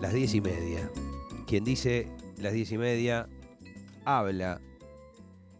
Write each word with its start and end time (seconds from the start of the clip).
las 0.00 0.12
diez 0.12 0.34
y 0.34 0.40
media. 0.40 0.90
Quien 1.46 1.64
dice 1.64 2.08
las 2.38 2.52
diez 2.52 2.70
y 2.72 2.78
media 2.78 3.28
habla 4.04 4.60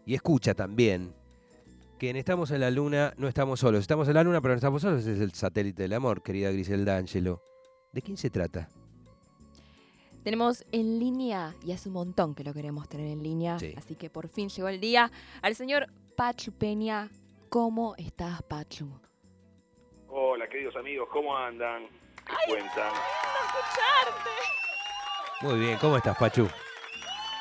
y 0.07 0.15
escucha 0.15 0.55
también 0.55 1.15
que 1.99 2.11
en 2.11 2.17
Estamos 2.17 2.51
en 2.53 2.61
la 2.61 2.71
Luna 2.71 3.13
no 3.17 3.27
estamos 3.27 3.61
solos. 3.61 3.81
Estamos 3.81 4.07
en 4.09 4.15
la 4.15 4.23
Luna, 4.23 4.41
pero 4.41 4.55
no 4.55 4.59
estamos 4.59 4.83
solos. 4.83 5.05
Es 5.07 5.21
el 5.21 5.33
satélite 5.33 5.83
del 5.83 5.93
amor, 5.93 6.23
querida 6.23 6.51
Griselda 6.53 6.97
Angelo. 6.97 7.43
¿De 7.93 8.03
quién 8.03 8.17
se 8.17 8.31
trata? 8.31 8.69
Tenemos 10.23 10.65
en 10.73 10.99
línea, 10.99 11.55
y 11.65 11.73
hace 11.73 11.89
un 11.89 11.95
montón 11.95 12.35
que 12.35 12.45
lo 12.45 12.53
queremos 12.53 12.89
tener 12.89 13.07
en 13.07 13.23
línea, 13.23 13.57
así 13.77 13.95
que 13.95 14.11
por 14.11 14.29
fin 14.29 14.49
llegó 14.49 14.69
el 14.69 14.81
día, 14.81 15.11
al 15.43 15.55
señor 15.55 15.87
Pachu 16.17 16.53
Peña. 16.53 17.09
¿Cómo 17.49 17.95
estás, 17.97 18.43
Pachu? 18.43 18.89
Hola, 20.09 20.47
queridos 20.49 20.77
amigos, 20.77 21.09
¿cómo 21.11 21.37
andan? 21.37 21.87
¿Qué 22.29 22.35
Ay, 22.35 22.47
cuentan? 22.51 22.93
escucharte! 22.93 24.31
Muy 25.41 25.59
bien, 25.61 25.79
¿cómo 25.79 25.97
estás, 25.97 26.17
Pachu? 26.19 26.49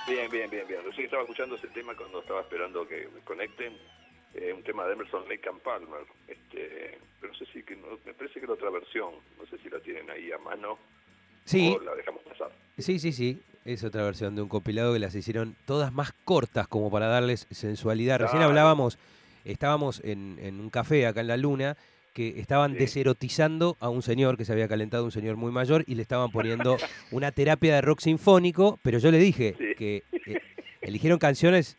Bien, 0.07 0.31
bien, 0.31 0.49
bien, 0.49 0.65
bien. 0.67 0.83
Recién 0.85 1.05
estaba 1.05 1.23
escuchando 1.23 1.55
ese 1.55 1.67
tema 1.69 1.93
cuando 1.95 2.21
estaba 2.21 2.41
esperando 2.41 2.87
que 2.87 3.09
me 3.13 3.19
conecten. 3.21 3.77
Eh, 4.33 4.53
un 4.53 4.63
tema 4.63 4.85
de 4.85 4.93
Emerson 4.93 5.27
Lake 5.27 5.49
and 5.49 5.59
Palmer. 5.61 6.05
Este, 6.27 6.99
pero 7.19 7.33
no 7.33 7.39
sé 7.39 7.45
si 7.51 7.63
que 7.63 7.75
no, 7.75 7.87
me 8.05 8.13
parece 8.13 8.35
que 8.39 8.45
era 8.45 8.53
otra 8.53 8.69
versión. 8.69 9.15
No 9.37 9.45
sé 9.47 9.57
si 9.61 9.69
la 9.69 9.79
tienen 9.79 10.09
ahí 10.09 10.31
a 10.31 10.37
mano. 10.37 10.77
Sí. 11.43 11.75
O 11.77 11.83
la 11.83 11.95
dejamos 11.95 12.21
pasar. 12.23 12.51
Sí, 12.77 12.99
sí, 12.99 13.11
sí. 13.11 13.41
Es 13.65 13.83
otra 13.83 14.03
versión 14.03 14.35
de 14.35 14.41
un 14.41 14.47
compilado 14.47 14.93
que 14.93 14.99
las 14.99 15.15
hicieron 15.15 15.57
todas 15.65 15.91
más 15.91 16.13
cortas 16.23 16.67
como 16.69 16.89
para 16.89 17.07
darles 17.07 17.47
sensualidad. 17.51 18.19
Recién 18.19 18.41
hablábamos, 18.41 18.97
estábamos 19.43 20.01
en, 20.05 20.37
en 20.41 20.61
un 20.61 20.69
café 20.69 21.05
acá 21.07 21.19
en 21.19 21.27
la 21.27 21.35
Luna 21.35 21.75
que 22.17 22.39
estaban 22.39 22.71
Sí. 22.73 22.79
deserotizando 22.79 23.77
a 23.79 23.89
un 23.89 24.01
señor 24.01 24.37
que 24.37 24.43
se 24.45 24.51
había 24.51 24.67
calentado, 24.67 25.05
un 25.05 25.11
señor 25.11 25.35
muy 25.37 25.51
mayor, 25.51 25.83
y 25.85 25.93
le 25.93 26.01
estaban 26.01 26.31
poniendo 26.31 26.75
una 27.11 27.31
terapia 27.31 27.75
de 27.75 27.81
rock 27.81 27.99
sinfónico, 27.99 28.79
pero 28.81 28.97
yo 28.97 29.11
le 29.11 29.19
dije 29.19 29.53
Sí. 29.55 29.65
que 29.77 30.03
eh, 30.25 30.39
eligieron 30.81 31.19
canciones 31.19 31.75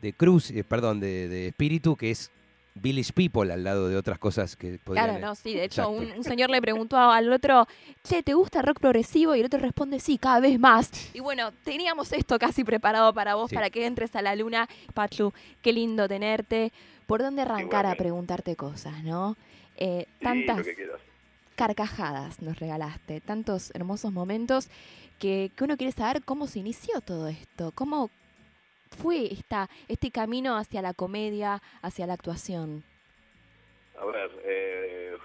de 0.00 0.14
Cruz, 0.14 0.50
eh, 0.50 0.64
perdón, 0.64 0.98
de, 1.00 1.28
de 1.28 1.48
Espíritu, 1.48 1.94
que 1.96 2.10
es 2.10 2.30
Village 2.74 3.12
People 3.12 3.52
al 3.52 3.64
lado 3.64 3.88
de 3.90 3.96
otras 3.98 4.18
cosas 4.18 4.56
que 4.56 4.78
podrían... 4.82 5.10
Claro, 5.10 5.20
no, 5.26 5.34
sí. 5.34 5.52
De 5.52 5.64
hecho, 5.64 5.90
un, 5.90 6.10
un 6.10 6.24
señor 6.24 6.48
le 6.48 6.62
preguntó 6.62 6.96
al 6.96 7.30
otro, 7.30 7.68
che, 8.02 8.22
¿te 8.22 8.32
gusta 8.32 8.62
rock 8.62 8.80
progresivo? 8.80 9.36
Y 9.36 9.40
el 9.40 9.46
otro 9.46 9.60
responde, 9.60 10.00
sí, 10.00 10.16
cada 10.16 10.40
vez 10.40 10.58
más. 10.58 10.90
Y 11.14 11.20
bueno, 11.20 11.52
teníamos 11.64 12.12
esto 12.14 12.38
casi 12.38 12.64
preparado 12.64 13.12
para 13.12 13.34
vos, 13.34 13.50
Sí. 13.50 13.54
para 13.56 13.68
que 13.68 13.84
entres 13.84 14.16
a 14.16 14.22
la 14.22 14.34
luna. 14.34 14.66
Pachu, 14.94 15.34
qué 15.60 15.70
lindo 15.74 16.08
tenerte. 16.08 16.72
¿Por 17.06 17.20
dónde 17.20 17.42
arrancar 17.42 17.84
a 17.84 17.94
preguntarte 17.94 18.56
cosas, 18.56 19.04
no? 19.04 19.36
Eh, 19.84 20.06
tantas 20.20 20.64
carcajadas 21.56 22.40
nos 22.40 22.60
regalaste, 22.60 23.20
tantos 23.20 23.74
hermosos 23.74 24.12
momentos 24.12 24.70
que, 25.18 25.50
que 25.56 25.64
uno 25.64 25.76
quiere 25.76 25.92
saber 25.92 26.22
cómo 26.24 26.46
se 26.46 26.60
inició 26.60 27.00
todo 27.00 27.26
esto, 27.26 27.72
cómo 27.74 28.08
fue 28.96 29.32
esta, 29.32 29.68
este 29.88 30.12
camino 30.12 30.56
hacia 30.56 30.82
la 30.82 30.94
comedia, 30.94 31.60
hacia 31.82 32.06
la 32.06 32.12
actuación. 32.12 32.84
A 33.98 34.04
ver, 34.04 34.30
eh, 34.44 35.16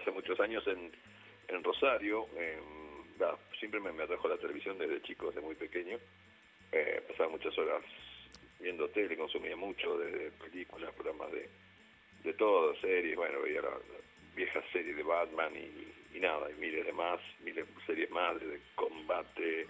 hace 0.00 0.10
muchos 0.10 0.40
años 0.40 0.66
en, 0.66 0.90
en 1.48 1.62
Rosario, 1.62 2.28
em, 2.34 3.04
siempre 3.60 3.78
me, 3.78 3.92
me 3.92 4.04
atrajo 4.04 4.26
la 4.26 4.38
televisión 4.38 4.78
desde 4.78 5.02
chico, 5.02 5.26
desde 5.26 5.42
muy 5.42 5.54
pequeño. 5.54 5.98
Eh, 6.72 7.02
pasaba 7.08 7.28
muchas 7.28 7.56
horas 7.58 7.82
viendo 8.58 8.88
tele, 8.88 9.18
consumía 9.18 9.54
mucho, 9.54 9.98
desde 9.98 10.30
películas, 10.30 10.94
programas 10.94 11.30
de, 11.32 11.50
de 12.24 12.32
todo, 12.34 12.74
series, 12.76 13.16
bueno, 13.16 13.40
veía 13.42 13.62
la, 13.62 13.70
la 13.70 13.98
vieja 14.34 14.62
serie 14.72 14.94
de 14.94 15.02
Batman 15.02 15.52
y, 15.56 16.20
nada, 16.20 16.50
y 16.50 16.54
miles 16.54 16.84
de 16.84 16.92
más, 16.92 17.20
miles 17.44 17.66
de 17.66 17.82
series 17.86 18.10
más, 18.10 18.40
de 18.40 18.60
combate, 18.74 19.66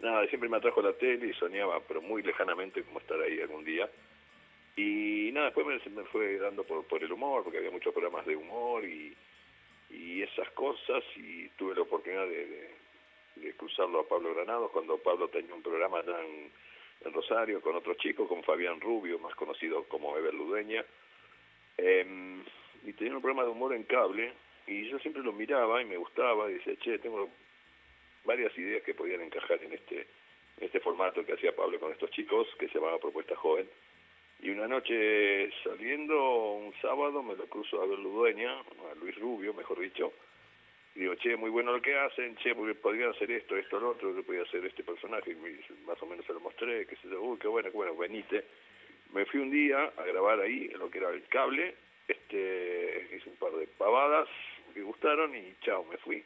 nada, 0.00 0.26
siempre 0.28 0.48
me 0.48 0.56
atrajo 0.56 0.82
la 0.82 0.92
tele 0.94 1.28
y 1.28 1.34
soñaba, 1.34 1.80
pero 1.86 2.02
muy 2.02 2.22
lejanamente, 2.22 2.82
como 2.82 2.98
estar 2.98 3.20
ahí 3.20 3.40
algún 3.40 3.64
día. 3.64 3.88
Y 4.76 5.30
nada, 5.32 5.46
después 5.46 5.66
me, 5.66 5.90
me 5.90 6.04
fue 6.08 6.38
dando 6.38 6.64
por, 6.64 6.84
por 6.86 7.02
el 7.02 7.12
humor, 7.12 7.44
porque 7.44 7.58
había 7.58 7.70
muchos 7.70 7.94
programas 7.94 8.26
de 8.26 8.36
humor 8.36 8.84
y, 8.84 9.16
y 9.90 10.22
esas 10.22 10.50
cosas, 10.50 11.02
y 11.16 11.48
tuve 11.50 11.74
la 11.74 11.82
oportunidad 11.82 12.26
de, 12.26 12.74
cruzarlo 13.56 14.00
a 14.00 14.08
Pablo 14.08 14.34
Granados 14.34 14.70
cuando 14.70 14.98
Pablo 14.98 15.28
tenía 15.28 15.54
un 15.54 15.62
programa 15.62 16.00
en, 16.00 16.50
Rosario 17.12 17.60
con 17.60 17.76
otros 17.76 17.98
chicos, 17.98 18.26
con 18.26 18.42
Fabián 18.42 18.80
Rubio, 18.80 19.18
más 19.18 19.34
conocido 19.36 19.84
como 19.84 20.16
Ever 20.16 20.34
Ludeña, 20.34 20.84
Em, 21.78 22.42
y 22.84 22.92
tenía 22.92 23.14
un 23.14 23.22
programa 23.22 23.44
de 23.44 23.50
humor 23.50 23.74
en 23.74 23.84
cable, 23.84 24.32
y 24.66 24.88
yo 24.88 24.98
siempre 24.98 25.22
lo 25.22 25.32
miraba 25.32 25.82
y 25.82 25.84
me 25.84 25.96
gustaba, 25.96 26.50
y 26.50 26.54
decía, 26.54 26.76
che, 26.76 26.98
tengo 26.98 27.28
varias 28.24 28.56
ideas 28.58 28.82
que 28.82 28.94
podían 28.94 29.22
encajar 29.22 29.62
en 29.62 29.72
este, 29.72 30.06
en 30.58 30.64
este 30.64 30.80
formato 30.80 31.24
que 31.24 31.34
hacía 31.34 31.54
Pablo 31.54 31.78
con 31.78 31.92
estos 31.92 32.10
chicos, 32.10 32.48
que 32.58 32.68
se 32.68 32.74
llamaba 32.74 32.98
Propuesta 32.98 33.36
Joven. 33.36 33.68
Y 34.40 34.50
una 34.50 34.68
noche 34.68 35.50
saliendo, 35.64 36.52
un 36.52 36.74
sábado, 36.82 37.22
me 37.22 37.36
lo 37.36 37.46
cruzo 37.46 37.80
a 37.80 37.86
ver 37.86 37.98
Ludueña, 37.98 38.60
a 38.60 38.94
Luis 39.00 39.16
Rubio, 39.18 39.54
mejor 39.54 39.78
dicho, 39.80 40.12
y 40.94 41.00
digo, 41.00 41.14
che, 41.16 41.36
muy 41.36 41.50
bueno 41.50 41.72
lo 41.72 41.82
que 41.82 41.94
hacen, 41.94 42.36
che, 42.36 42.54
porque 42.54 42.74
podrían 42.74 43.10
hacer 43.10 43.30
esto, 43.30 43.54
esto, 43.56 43.78
lo 43.78 43.90
otro, 43.90 44.14
que 44.14 44.22
podía 44.22 44.42
hacer 44.42 44.64
este 44.64 44.82
personaje, 44.82 45.32
y 45.32 45.84
más 45.86 46.02
o 46.02 46.06
menos 46.06 46.24
se 46.24 46.32
lo 46.32 46.40
mostré, 46.40 46.86
que 46.86 46.96
se 46.96 47.08
yo, 47.08 47.20
uy, 47.20 47.38
qué 47.38 47.48
bueno, 47.48 47.70
qué 47.70 47.76
bueno, 47.76 47.96
venite. 47.96 48.44
Me 49.16 49.24
fui 49.24 49.40
un 49.40 49.50
día 49.50 49.82
a 49.96 50.04
grabar 50.04 50.40
ahí, 50.40 50.68
en 50.70 50.78
lo 50.78 50.90
que 50.90 50.98
era 50.98 51.08
el 51.08 51.26
cable, 51.28 51.74
este, 52.06 53.08
hice 53.16 53.30
un 53.30 53.36
par 53.36 53.50
de 53.52 53.66
pavadas, 53.66 54.28
me 54.74 54.82
gustaron, 54.82 55.34
y 55.34 55.54
chao, 55.62 55.84
me 55.84 55.96
fui. 55.96 56.22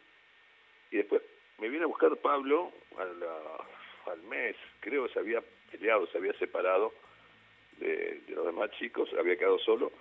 Y 0.91 0.97
después 0.97 1.23
me 1.59 1.69
viene 1.69 1.84
a 1.84 1.87
buscar 1.87 2.17
Pablo 2.17 2.73
al 2.99 4.23
mes, 4.25 4.56
creo 4.81 5.06
que 5.06 5.12
se 5.12 5.21
había 5.21 5.41
peleado, 5.71 6.09
se 6.09 6.19
había 6.19 6.33
separado 6.33 6.93
de, 7.78 8.23
de 8.27 8.34
los 8.34 8.47
demás 8.47 8.73
chicos, 8.73 9.09
había 9.17 9.39
quedado 9.39 9.61
solo, 9.61 9.93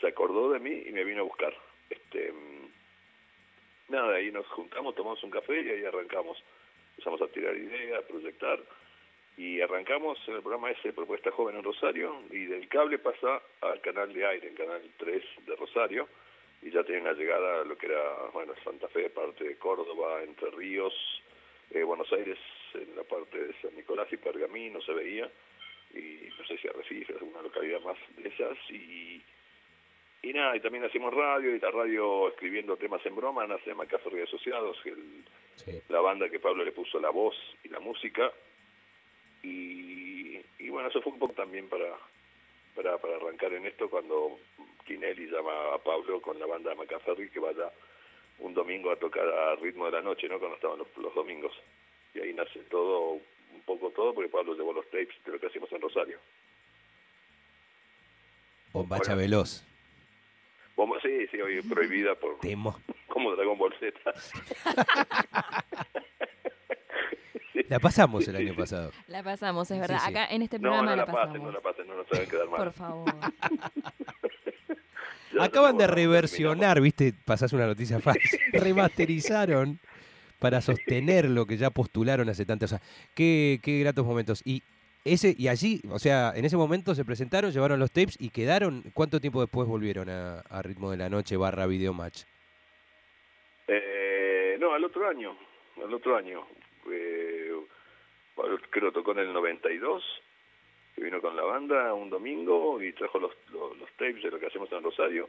se 0.00 0.06
acordó 0.06 0.52
de 0.52 0.60
mí 0.60 0.84
y 0.86 0.92
me 0.92 1.02
vino 1.02 1.22
a 1.22 1.24
buscar. 1.24 1.52
Este, 1.90 2.30
mm, 2.30 2.68
nada, 3.88 4.14
ahí 4.14 4.30
nos 4.30 4.46
juntamos, 4.50 4.94
tomamos 4.94 5.20
un 5.24 5.32
café 5.32 5.62
y 5.62 5.68
ahí 5.68 5.84
arrancamos. 5.84 6.40
Empezamos 6.90 7.20
a 7.22 7.26
tirar 7.26 7.56
ideas, 7.56 8.04
a 8.04 8.06
proyectar 8.06 8.60
y 9.36 9.60
arrancamos 9.60 10.18
en 10.28 10.34
el 10.34 10.40
programa 10.42 10.70
ese, 10.70 10.92
Propuesta 10.92 11.30
Joven 11.30 11.56
en 11.56 11.62
Rosario, 11.62 12.22
y 12.30 12.46
del 12.46 12.68
cable 12.68 12.98
pasa 12.98 13.42
al 13.60 13.80
canal 13.82 14.12
de 14.12 14.26
aire, 14.26 14.48
el 14.48 14.54
canal 14.54 14.82
3 14.96 15.22
de 15.46 15.56
Rosario, 15.56 16.08
y 16.62 16.70
ya 16.70 16.82
tienen 16.84 17.04
la 17.04 17.12
llegada 17.12 17.60
a 17.60 17.64
lo 17.64 17.76
que 17.76 17.86
era, 17.86 18.30
bueno, 18.32 18.54
Santa 18.64 18.88
Fe, 18.88 19.10
parte 19.10 19.44
de 19.44 19.56
Córdoba, 19.56 20.22
Entre 20.22 20.50
Ríos, 20.50 20.94
eh, 21.70 21.82
Buenos 21.82 22.10
Aires, 22.12 22.38
en 22.74 22.96
la 22.96 23.04
parte 23.04 23.38
de 23.38 23.52
San 23.60 23.74
Nicolás 23.76 24.08
y 24.10 24.16
Pergamino 24.16 24.80
se 24.80 24.92
veía, 24.92 25.30
y 25.94 26.28
no 26.38 26.44
sé 26.46 26.56
si 26.58 26.68
Arrecife, 26.68 27.12
alguna 27.12 27.42
localidad 27.42 27.80
más 27.82 27.98
de 28.16 28.28
esas, 28.28 28.56
y, 28.70 29.22
y 30.22 30.32
nada, 30.32 30.56
y 30.56 30.60
también 30.60 30.84
hacemos 30.84 31.12
radio, 31.12 31.54
y 31.54 31.60
la 31.60 31.70
radio 31.70 32.28
escribiendo 32.28 32.76
temas 32.78 33.04
en 33.04 33.14
broma, 33.14 33.46
nace 33.46 33.74
Macaferri 33.74 34.22
Asociados, 34.22 34.78
el, 34.86 35.24
Sí. 35.56 35.80
la 35.88 36.00
banda 36.02 36.28
que 36.28 36.38
Pablo 36.38 36.64
le 36.64 36.72
puso 36.72 37.00
la 37.00 37.08
voz 37.08 37.34
y 37.64 37.68
la 37.70 37.80
música, 37.80 38.30
y, 39.46 40.40
y 40.58 40.68
bueno, 40.68 40.88
eso 40.88 41.00
fue 41.02 41.12
un 41.12 41.18
poco 41.18 41.34
también 41.34 41.68
para, 41.68 41.96
para, 42.74 42.98
para 42.98 43.16
arrancar 43.16 43.52
en 43.52 43.66
esto 43.66 43.88
cuando 43.88 44.38
Tinelli 44.86 45.26
llama 45.26 45.74
a 45.74 45.78
Pablo 45.78 46.20
con 46.20 46.38
la 46.38 46.46
banda 46.46 46.74
Macaferri 46.74 47.30
que 47.30 47.40
vaya 47.40 47.70
un 48.38 48.54
domingo 48.54 48.90
a 48.90 48.96
tocar 48.96 49.26
a 49.26 49.56
ritmo 49.56 49.86
de 49.86 49.92
la 49.92 50.02
noche, 50.02 50.28
¿no? 50.28 50.38
Cuando 50.38 50.56
estaban 50.56 50.78
los, 50.78 50.88
los 50.98 51.14
domingos. 51.14 51.52
Y 52.14 52.20
ahí 52.20 52.34
nace 52.34 52.60
todo, 52.70 53.12
un 53.12 53.62
poco 53.64 53.90
todo, 53.90 54.14
porque 54.14 54.30
Pablo 54.30 54.54
llevó 54.54 54.72
los 54.72 54.84
tapes 54.86 55.14
de 55.24 55.32
lo 55.32 55.40
que 55.40 55.46
hacíamos 55.46 55.72
en 55.72 55.80
Rosario. 55.80 56.18
Bombacha 58.72 59.12
Hola. 59.12 59.22
veloz. 59.22 59.64
Bomba, 60.76 61.00
sí, 61.00 61.26
sí, 61.28 61.40
hoy 61.40 61.62
prohibida 61.62 62.14
por 62.14 62.38
Temo. 62.40 62.78
como 63.08 63.34
Dragon 63.34 63.56
Ball 63.56 63.74
Z. 63.80 63.98
La 67.68 67.78
pasamos 67.80 68.26
el 68.28 68.36
año 68.36 68.54
pasado. 68.54 68.92
La 69.08 69.22
pasamos, 69.22 69.70
es 69.70 69.80
verdad. 69.80 69.98
sí. 70.04 70.10
Acá 70.10 70.26
en 70.30 70.42
este 70.42 70.58
No, 70.58 70.70
programa 70.70 70.90
no 70.90 70.96
la, 70.96 70.96
la 70.96 71.06
pasen, 71.06 71.20
pasamos. 71.28 71.46
no 71.46 71.52
la 71.52 71.60
pasen, 71.60 71.86
no 71.88 71.96
nos 71.96 72.08
saben 72.08 72.28
quedar 72.28 72.48
mal. 72.48 72.58
Por 72.58 72.72
favor. 72.72 73.14
Acaban 75.40 75.76
de 75.76 75.86
reversionar, 75.86 76.80
viste, 76.80 77.12
pasás 77.24 77.52
una 77.52 77.66
noticia 77.66 78.00
falsa. 78.00 78.20
Remasterizaron 78.52 79.78
para 80.38 80.60
sostener 80.60 81.26
lo 81.26 81.46
que 81.46 81.56
ya 81.56 81.70
postularon 81.70 82.28
hace 82.28 82.46
tantos 82.46 82.72
años. 82.72 82.86
Qué, 83.14 83.60
qué 83.62 83.80
gratos 83.80 84.06
momentos. 84.06 84.40
Y 84.44 84.62
ese 85.04 85.34
y 85.36 85.48
allí, 85.48 85.82
o 85.90 85.98
sea, 85.98 86.32
en 86.34 86.44
ese 86.44 86.56
momento 86.56 86.94
se 86.94 87.04
presentaron, 87.04 87.52
llevaron 87.52 87.78
los 87.78 87.90
tapes 87.90 88.16
y 88.18 88.30
quedaron. 88.30 88.82
¿Cuánto 88.94 89.20
tiempo 89.20 89.40
después 89.40 89.68
volvieron 89.68 90.08
a, 90.08 90.40
a 90.40 90.62
ritmo 90.62 90.90
de 90.90 90.96
la 90.96 91.10
noche 91.10 91.36
barra 91.36 91.66
video 91.66 91.92
match? 91.92 92.22
Eh, 93.68 94.56
no, 94.60 94.72
al 94.72 94.84
otro 94.84 95.08
año, 95.08 95.36
al 95.84 95.92
otro 95.92 96.16
año. 96.16 96.40
Eh, 96.90 97.45
creo 98.70 98.92
tocó 98.92 99.12
en 99.12 99.18
el 99.18 99.32
92, 99.32 100.04
que 100.94 101.02
vino 101.02 101.20
con 101.20 101.36
la 101.36 101.42
banda 101.42 101.94
un 101.94 102.10
domingo 102.10 102.82
y 102.82 102.92
trajo 102.92 103.18
los, 103.18 103.32
los, 103.50 103.90
tapes 103.96 104.22
de 104.22 104.30
lo 104.30 104.38
que 104.38 104.46
hacemos 104.46 104.70
en 104.72 104.82
Rosario. 104.82 105.28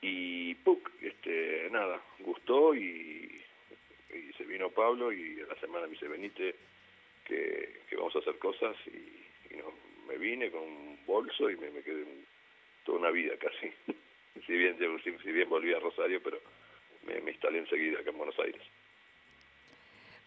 Y 0.00 0.54
¡puc! 0.56 0.90
Este, 1.02 1.68
nada, 1.70 2.00
gustó 2.20 2.74
y 2.74 3.42
se 4.36 4.44
vino 4.44 4.70
Pablo 4.70 5.12
y 5.12 5.40
a 5.40 5.46
la 5.46 5.60
semana 5.60 5.86
me 5.86 5.92
dice, 5.92 6.08
venite, 6.08 6.54
que, 7.24 7.80
que 7.88 7.96
vamos 7.96 8.14
a 8.16 8.20
hacer 8.20 8.38
cosas 8.38 8.74
y, 8.86 9.56
no, 9.56 9.72
me 10.06 10.16
vine 10.16 10.50
con 10.50 10.62
un 10.62 10.98
bolso 11.06 11.50
y 11.50 11.56
me, 11.56 11.70
quedé 11.82 12.04
toda 12.84 12.98
una 12.98 13.10
vida 13.10 13.36
casi. 13.36 13.72
si 14.46 14.52
bien 14.52 14.76
si, 15.04 15.32
bien 15.32 15.48
volví 15.48 15.74
a 15.74 15.80
Rosario, 15.80 16.22
pero 16.22 16.40
me, 17.06 17.20
me 17.20 17.32
instalé 17.32 17.58
enseguida 17.58 18.00
acá 18.00 18.10
en 18.10 18.18
Buenos 18.18 18.38
Aires. 18.38 18.62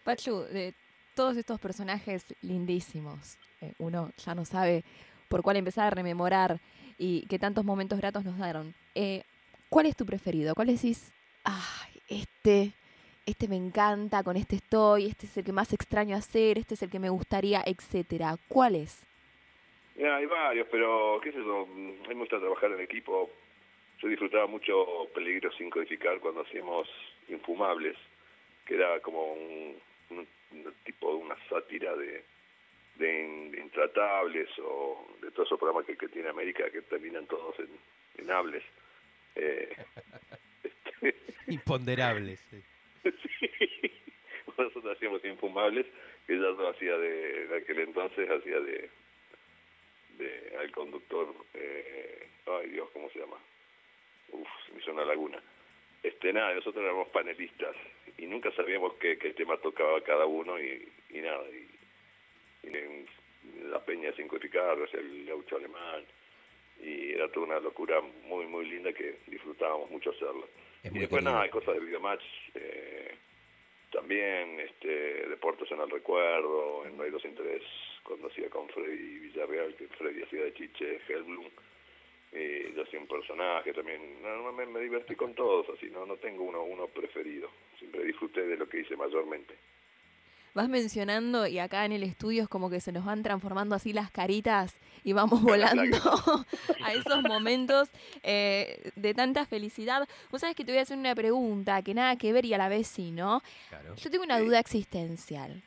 Pachu, 0.04 0.42
de 0.52 0.74
todos 1.14 1.36
estos 1.36 1.60
personajes 1.60 2.34
lindísimos, 2.42 3.38
eh, 3.60 3.72
uno 3.78 4.10
ya 4.16 4.34
no 4.34 4.44
sabe 4.44 4.84
por 5.28 5.42
cuál 5.42 5.56
empezar 5.56 5.86
a 5.86 5.90
rememorar 5.90 6.60
y 6.98 7.26
que 7.26 7.38
tantos 7.38 7.64
momentos 7.64 7.98
gratos 7.98 8.24
nos 8.24 8.36
dieron. 8.36 8.74
Eh, 8.94 9.22
¿Cuál 9.68 9.86
es 9.86 9.96
tu 9.96 10.04
preferido? 10.04 10.54
¿Cuál 10.54 10.68
decís, 10.68 11.12
ay, 11.44 12.02
este, 12.08 12.72
este 13.26 13.48
me 13.48 13.56
encanta, 13.56 14.22
con 14.22 14.36
este 14.36 14.56
estoy, 14.56 15.06
este 15.06 15.26
es 15.26 15.36
el 15.36 15.44
que 15.44 15.52
más 15.52 15.72
extraño 15.72 16.16
hacer, 16.16 16.58
este 16.58 16.74
es 16.74 16.82
el 16.82 16.90
que 16.90 16.98
me 16.98 17.08
gustaría, 17.08 17.62
etcétera? 17.64 18.36
¿Cuál 18.48 18.76
es? 18.76 19.06
hay 19.98 20.26
varios, 20.26 20.66
pero 20.70 21.20
qué 21.22 21.32
sé 21.32 21.38
yo, 21.38 21.66
me 21.66 22.14
gusta 22.14 22.38
trabajar 22.38 22.72
en 22.72 22.80
equipo. 22.80 23.30
Yo 23.98 24.08
disfrutaba 24.08 24.46
mucho 24.46 25.06
Peligro 25.14 25.52
sin 25.52 25.70
codificar 25.70 26.18
cuando 26.18 26.40
hacíamos 26.42 26.88
Infumables, 27.28 27.96
que 28.66 28.74
era 28.74 29.00
como 29.00 29.32
un, 29.32 29.76
tipo 30.84 31.10
de 31.10 31.16
una 31.16 31.36
sátira 31.48 31.94
de, 31.96 32.24
de, 32.96 33.60
intratables 33.62 34.48
o 34.58 35.06
de 35.20 35.30
todos 35.30 35.48
esos 35.48 35.58
programas 35.58 35.86
que, 35.86 36.08
tiene 36.08 36.28
América 36.28 36.70
que 36.70 36.82
terminan 36.82 37.26
todos 37.26 37.58
en, 37.58 37.70
en 38.18 38.30
hables. 38.30 38.62
Eh, 39.36 39.76
este, 40.62 41.16
Imponderables. 41.48 42.40
Sí. 43.02 43.90
Nosotros 44.56 44.96
hacíamos 44.96 45.24
Infumables, 45.24 45.86
que 46.26 46.34
ya 46.34 46.40
lo 46.40 46.68
hacía 46.68 46.96
de, 46.98 47.46
de 47.48 47.56
aquel 47.56 47.80
entonces, 47.80 48.30
hacía 48.30 48.60
de, 48.60 48.90
de 50.18 50.56
al 50.60 50.70
conductor, 50.70 51.34
eh, 51.54 52.28
ay 52.46 52.70
Dios, 52.70 52.88
¿cómo 52.92 53.10
se 53.10 53.18
llama? 53.18 53.38
Uf, 54.30 54.48
se 54.66 54.72
me 54.72 54.80
hizo 54.80 54.92
una 54.92 55.04
laguna. 55.04 55.42
Este, 56.02 56.32
nada, 56.32 56.54
nosotros 56.54 56.84
éramos 56.84 57.08
panelistas 57.08 57.76
y 58.18 58.26
nunca 58.26 58.50
sabíamos 58.52 58.94
qué, 58.94 59.18
qué 59.18 59.32
tema 59.34 59.56
tocaba 59.58 60.00
cada 60.02 60.26
uno 60.26 60.60
y, 60.60 60.88
y 61.10 61.20
nada. 61.20 61.44
Y, 61.50 62.68
y 62.68 62.76
en 62.76 63.06
la 63.70 63.84
Peña 63.84 64.10
de 64.10 64.16
Cinco 64.16 64.38
Ricardo, 64.38 64.84
el 64.92 65.26
gaucho 65.26 65.56
alemán, 65.56 66.04
y 66.80 67.12
era 67.12 67.28
toda 67.30 67.46
una 67.46 67.60
locura 67.60 68.00
muy, 68.00 68.46
muy 68.46 68.66
linda 68.66 68.92
que 68.92 69.18
disfrutábamos 69.26 69.90
mucho 69.90 70.10
hacerlo. 70.10 70.48
y 70.82 70.98
después 70.98 71.22
nada, 71.22 71.48
cosas 71.50 71.74
de 71.74 71.80
videomatch, 71.80 72.22
eh, 72.54 73.14
también 73.90 74.58
este, 74.60 75.28
deportes 75.28 75.70
en 75.70 75.80
el 75.80 75.90
recuerdo, 75.90 76.84
en 76.86 76.96
No 76.96 77.02
hay 77.04 77.10
dos 77.10 77.24
interés, 77.24 77.62
cuando 78.02 78.28
hacía 78.28 78.48
con 78.48 78.68
Freddy 78.68 79.18
Villarreal, 79.18 79.74
que 79.76 79.86
Freddy 79.88 80.22
hacía 80.22 80.44
de 80.44 80.54
Chiche, 80.54 81.00
Hellblum, 81.08 81.48
y 82.32 82.74
yo 82.74 82.82
hacía 82.82 82.98
un 82.98 83.06
personaje 83.06 83.72
también, 83.72 84.22
no, 84.22 84.52
me, 84.52 84.64
me, 84.66 84.80
divertí 84.80 85.14
con 85.14 85.34
todos, 85.34 85.66
así, 85.76 85.90
no, 85.90 86.06
no 86.06 86.16
tengo 86.16 86.44
uno, 86.44 86.62
uno 86.62 86.86
preferido, 86.88 87.50
siempre 87.78 88.04
disfruté 88.04 88.46
de 88.46 88.56
lo 88.56 88.68
que 88.68 88.80
hice 88.80 88.96
mayormente. 88.96 89.54
Vas 90.54 90.68
mencionando 90.68 91.46
y 91.46 91.58
acá 91.58 91.86
en 91.86 91.92
el 91.92 92.02
estudio 92.02 92.42
es 92.42 92.48
como 92.48 92.68
que 92.68 92.80
se 92.80 92.92
nos 92.92 93.06
van 93.06 93.22
transformando 93.22 93.74
así 93.74 93.94
las 93.94 94.10
caritas 94.10 94.78
y 95.02 95.14
vamos 95.14 95.42
volando 95.42 95.96
a 96.84 96.92
esos 96.92 97.22
momentos 97.22 97.88
eh, 98.22 98.90
de 98.94 99.14
tanta 99.14 99.46
felicidad. 99.46 100.06
Vos 100.30 100.42
sabés 100.42 100.54
que 100.54 100.64
te 100.64 100.72
voy 100.72 100.78
a 100.78 100.82
hacer 100.82 100.98
una 100.98 101.14
pregunta 101.14 101.80
que 101.82 101.94
nada 101.94 102.16
que 102.16 102.32
ver 102.32 102.44
y 102.44 102.52
a 102.52 102.58
la 102.58 102.68
vez 102.68 102.86
sí, 102.86 103.12
¿no? 103.12 103.42
Yo 103.96 104.10
tengo 104.10 104.24
una 104.24 104.40
duda 104.40 104.58
existencial. 104.58 105.62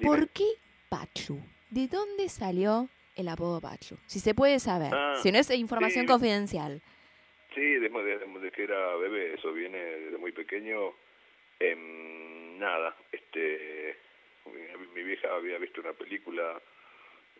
¿Por 0.00 0.28
qué 0.28 0.46
Pachu? 0.88 1.40
¿De 1.70 1.88
dónde 1.88 2.28
salió 2.28 2.88
el 3.16 3.28
apodo 3.28 3.60
Pachu? 3.60 3.96
Si 4.06 4.20
se 4.20 4.34
puede 4.34 4.58
saber, 4.60 4.92
ah, 4.92 5.14
si 5.22 5.32
no 5.32 5.38
es 5.38 5.50
información 5.50 6.06
confidencial. 6.06 6.80
Sí, 7.54 7.60
desde, 7.60 8.50
que 8.52 8.62
era 8.62 8.96
bebé, 8.96 9.34
eso 9.34 9.52
viene 9.52 9.78
desde 9.78 10.18
muy 10.18 10.32
pequeño. 10.32 10.92
Em, 11.58 12.58
nada, 12.58 12.94
este, 13.10 13.96
mi, 14.94 15.02
vieja 15.02 15.34
había 15.34 15.58
visto 15.58 15.80
una 15.80 15.94
película, 15.94 16.60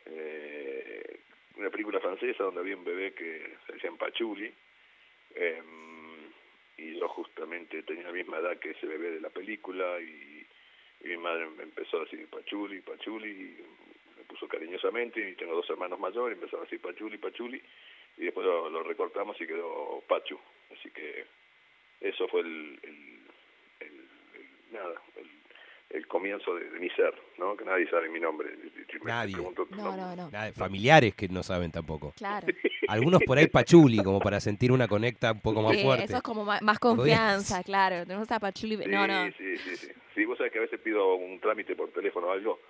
eh, 0.06 1.20
una 1.56 1.70
película 1.70 2.00
francesa 2.00 2.44
donde 2.44 2.61
había 2.61 2.76
un 2.76 2.84
bebé 2.84 3.12
que 3.12 3.56
se 3.67 3.75
decía 3.75 3.90
Pachuli, 3.99 4.52
em, 5.34 6.32
y 6.79 6.99
yo 6.99 7.08
justamente 7.08 7.82
tenía 7.82 8.05
la 8.05 8.12
misma 8.12 8.38
edad 8.38 8.58
que 8.58 8.70
ese 8.70 8.87
bebé 8.87 9.11
de 9.11 9.20
la 9.20 9.31
película 9.31 10.00
y 10.00 10.46
y 11.00 11.08
mi 11.08 11.17
madre 11.19 11.49
me 11.56 11.64
empezó 11.64 11.99
a 11.99 12.05
decir 12.05 12.26
Pachuli, 12.29 12.81
Pachuli, 12.81 13.29
y 13.29 13.56
puso 14.37 14.49
cariñosamente, 14.49 15.31
y 15.31 15.35
tengo 15.35 15.55
dos 15.55 15.69
hermanos 15.71 15.99
mayores, 15.99 16.37
empezaron 16.37 16.61
a 16.61 16.65
decir 16.65 16.81
Pachuli, 16.81 17.19
Pachuli, 17.19 17.62
y 18.19 18.25
después 18.25 18.47
lo, 18.47 18.83
recortamos 18.83 19.41
y 19.41 19.47
quedó 19.47 20.03
Pachu. 20.06 20.38
Así 20.73 20.91
que 20.91 21.27
eso 22.00 22.29
fue 22.29 22.41
el, 22.41 22.79
el, 22.83 23.99
nada, 24.73 24.94
el, 25.91 26.06
comienzo 26.06 26.55
de, 26.55 26.79
mi 26.79 26.91
ser, 26.91 27.15
¿no? 27.38 27.56
Que 27.56 27.65
nadie 27.65 27.88
sabe 27.88 28.09
mi 28.09 28.21
nombre. 28.21 28.50
Nadie. 29.03 29.37
No, 29.71 29.97
no, 29.97 30.17
no. 30.17 30.31
Familiares 30.55 31.15
que 31.15 31.29
no 31.29 31.43
saben 31.43 31.73
tampoco. 31.73 32.12
Claro. 32.17 32.47
Algunos 32.89 33.23
por 33.25 33.39
ahí 33.39 33.49
Pachuli, 33.49 34.03
como 34.03 34.21
para 34.21 34.41
sentir 34.41 34.71
una 34.71 34.87
conecta 34.87 35.32
un 35.32 35.41
poco 35.41 35.62
más 35.62 35.81
fuerte. 35.82 36.05
Eso 36.05 36.17
es 36.17 36.23
como 36.23 36.44
más, 36.44 36.79
confianza, 36.79 37.62
claro. 37.65 38.06
Tenemos 38.06 38.31
a 38.31 38.39
Pachuli. 38.39 38.77
no, 38.87 39.06
no. 39.06 39.27
Sí, 39.32 39.56
sí, 39.56 39.77
sí. 39.77 39.89
Sí, 40.17 40.25
vos 40.25 40.39
sabés 40.39 40.50
que 40.50 40.59
a 40.59 40.62
veces 40.62 40.81
pido 40.81 41.15
un 41.15 41.39
trámite 41.41 41.77
por 41.77 41.91
teléfono 41.91 42.29
o 42.29 42.32
algo, 42.32 42.61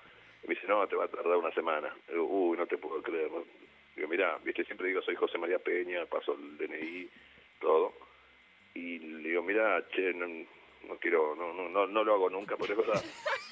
y 0.43 0.49
me 0.49 0.55
dice, 0.55 0.67
no, 0.67 0.87
te 0.87 0.97
va 0.97 1.05
a 1.05 1.09
tardar 1.09 1.37
una 1.37 1.53
semana. 1.53 1.95
digo, 2.09 2.25
uy, 2.25 2.57
no 2.57 2.67
te 2.67 2.79
puedo 2.79 3.03
creer. 3.03 3.31
Digo, 3.95 4.09
mira, 4.09 4.39
viste, 4.45 4.65
siempre 4.65 4.89
digo, 4.89 5.03
soy 5.03 5.17
José 5.17 5.39
María 5.39 5.59
Peña, 5.59 6.07
paso 6.07 6.35
el 6.35 6.59
DNI, 6.59 7.09
todo. 7.61 7.95
Y 8.75 8.99
le 8.99 9.29
digo, 9.31 9.43
mira, 9.43 9.87
che, 9.89 10.13
no, 10.13 10.27
no 10.27 10.97
quiero, 10.99 11.35
no, 11.35 11.53
no, 11.53 11.87
no, 11.87 12.05
lo 12.05 12.15
hago 12.15 12.31
nunca, 12.31 12.57
por 12.57 12.71
eso, 12.71 12.85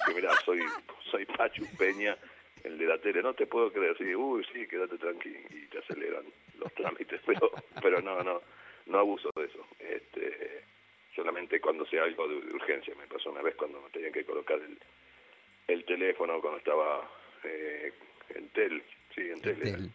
que 0.07 0.15
mira, 0.15 0.31
soy, 0.45 0.61
soy 1.11 1.25
Pachu 1.25 1.65
Peña, 1.79 2.17
el 2.63 2.77
de 2.77 2.85
la 2.87 2.99
tele, 2.99 3.23
no 3.23 3.35
te 3.35 3.47
puedo 3.47 3.73
creer, 3.73 3.97
sí, 3.97 4.15
uy, 4.15 4.45
sí, 4.53 4.67
quédate 4.67 4.99
tranquilo, 4.99 5.39
y 5.51 5.67
te 5.69 5.79
aceleran 5.79 6.25
los 6.59 6.73
trámites, 6.75 7.21
pero, 7.27 7.51
pero 7.81 8.03
no, 8.03 8.23
no, 8.23 8.43
no 8.87 8.99
abuso 8.99 9.31
de 9.35 9.45
eso. 9.47 9.67
Este, 9.79 10.65
solamente 11.15 11.61
cuando 11.61 11.87
sea 11.87 12.05
algo 12.05 12.29
de, 12.29 12.37
urgencia. 12.37 12.95
Me 12.97 13.07
pasó 13.07 13.31
una 13.31 13.43
vez 13.43 13.55
cuando 13.55 13.81
me 13.81 13.91
tenían 13.91 14.13
que 14.13 14.25
colocar 14.25 14.59
el, 14.59 14.79
el 15.69 15.85
teléfono 15.85 16.41
cuando 16.41 16.59
estaba 16.59 17.11
eh, 17.45 17.93
en 18.35 18.49
Tel. 18.49 18.83
Sí, 19.15 19.23
en 19.23 19.41
Tel. 19.41 19.91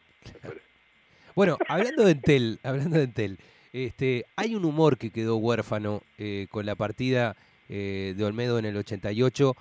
bueno, 1.36 1.58
hablando 1.68 2.06
de 2.06 2.12
Entel, 2.12 2.60
hablando 2.64 2.98
de 2.98 3.04
Entel, 3.04 3.38
este, 3.74 4.26
hay 4.36 4.56
un 4.56 4.66
humor 4.66 4.98
que 4.98 5.12
quedó 5.12 5.38
huérfano 5.38 6.02
eh, 6.18 6.48
con 6.50 6.66
la 6.66 6.76
partida 6.76 7.36
eh, 7.68 8.14
de 8.18 8.24
Olmedo 8.24 8.58
en 8.58 8.66
el 8.66 8.78
88 8.78 9.56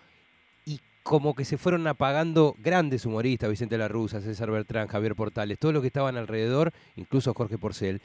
y 0.64 0.80
como 1.02 1.34
que 1.34 1.44
se 1.44 1.58
fueron 1.58 1.86
apagando 1.86 2.54
grandes 2.58 3.04
humoristas, 3.04 3.50
Vicente 3.50 3.76
La 3.76 3.88
Rusa, 3.88 4.20
César 4.20 4.50
Bertrán, 4.50 4.88
Javier 4.88 5.14
Portales, 5.14 5.58
todos 5.58 5.74
los 5.74 5.82
que 5.82 5.88
estaban 5.88 6.16
alrededor, 6.16 6.72
incluso 6.96 7.34
Jorge 7.34 7.58
Porcel. 7.58 8.00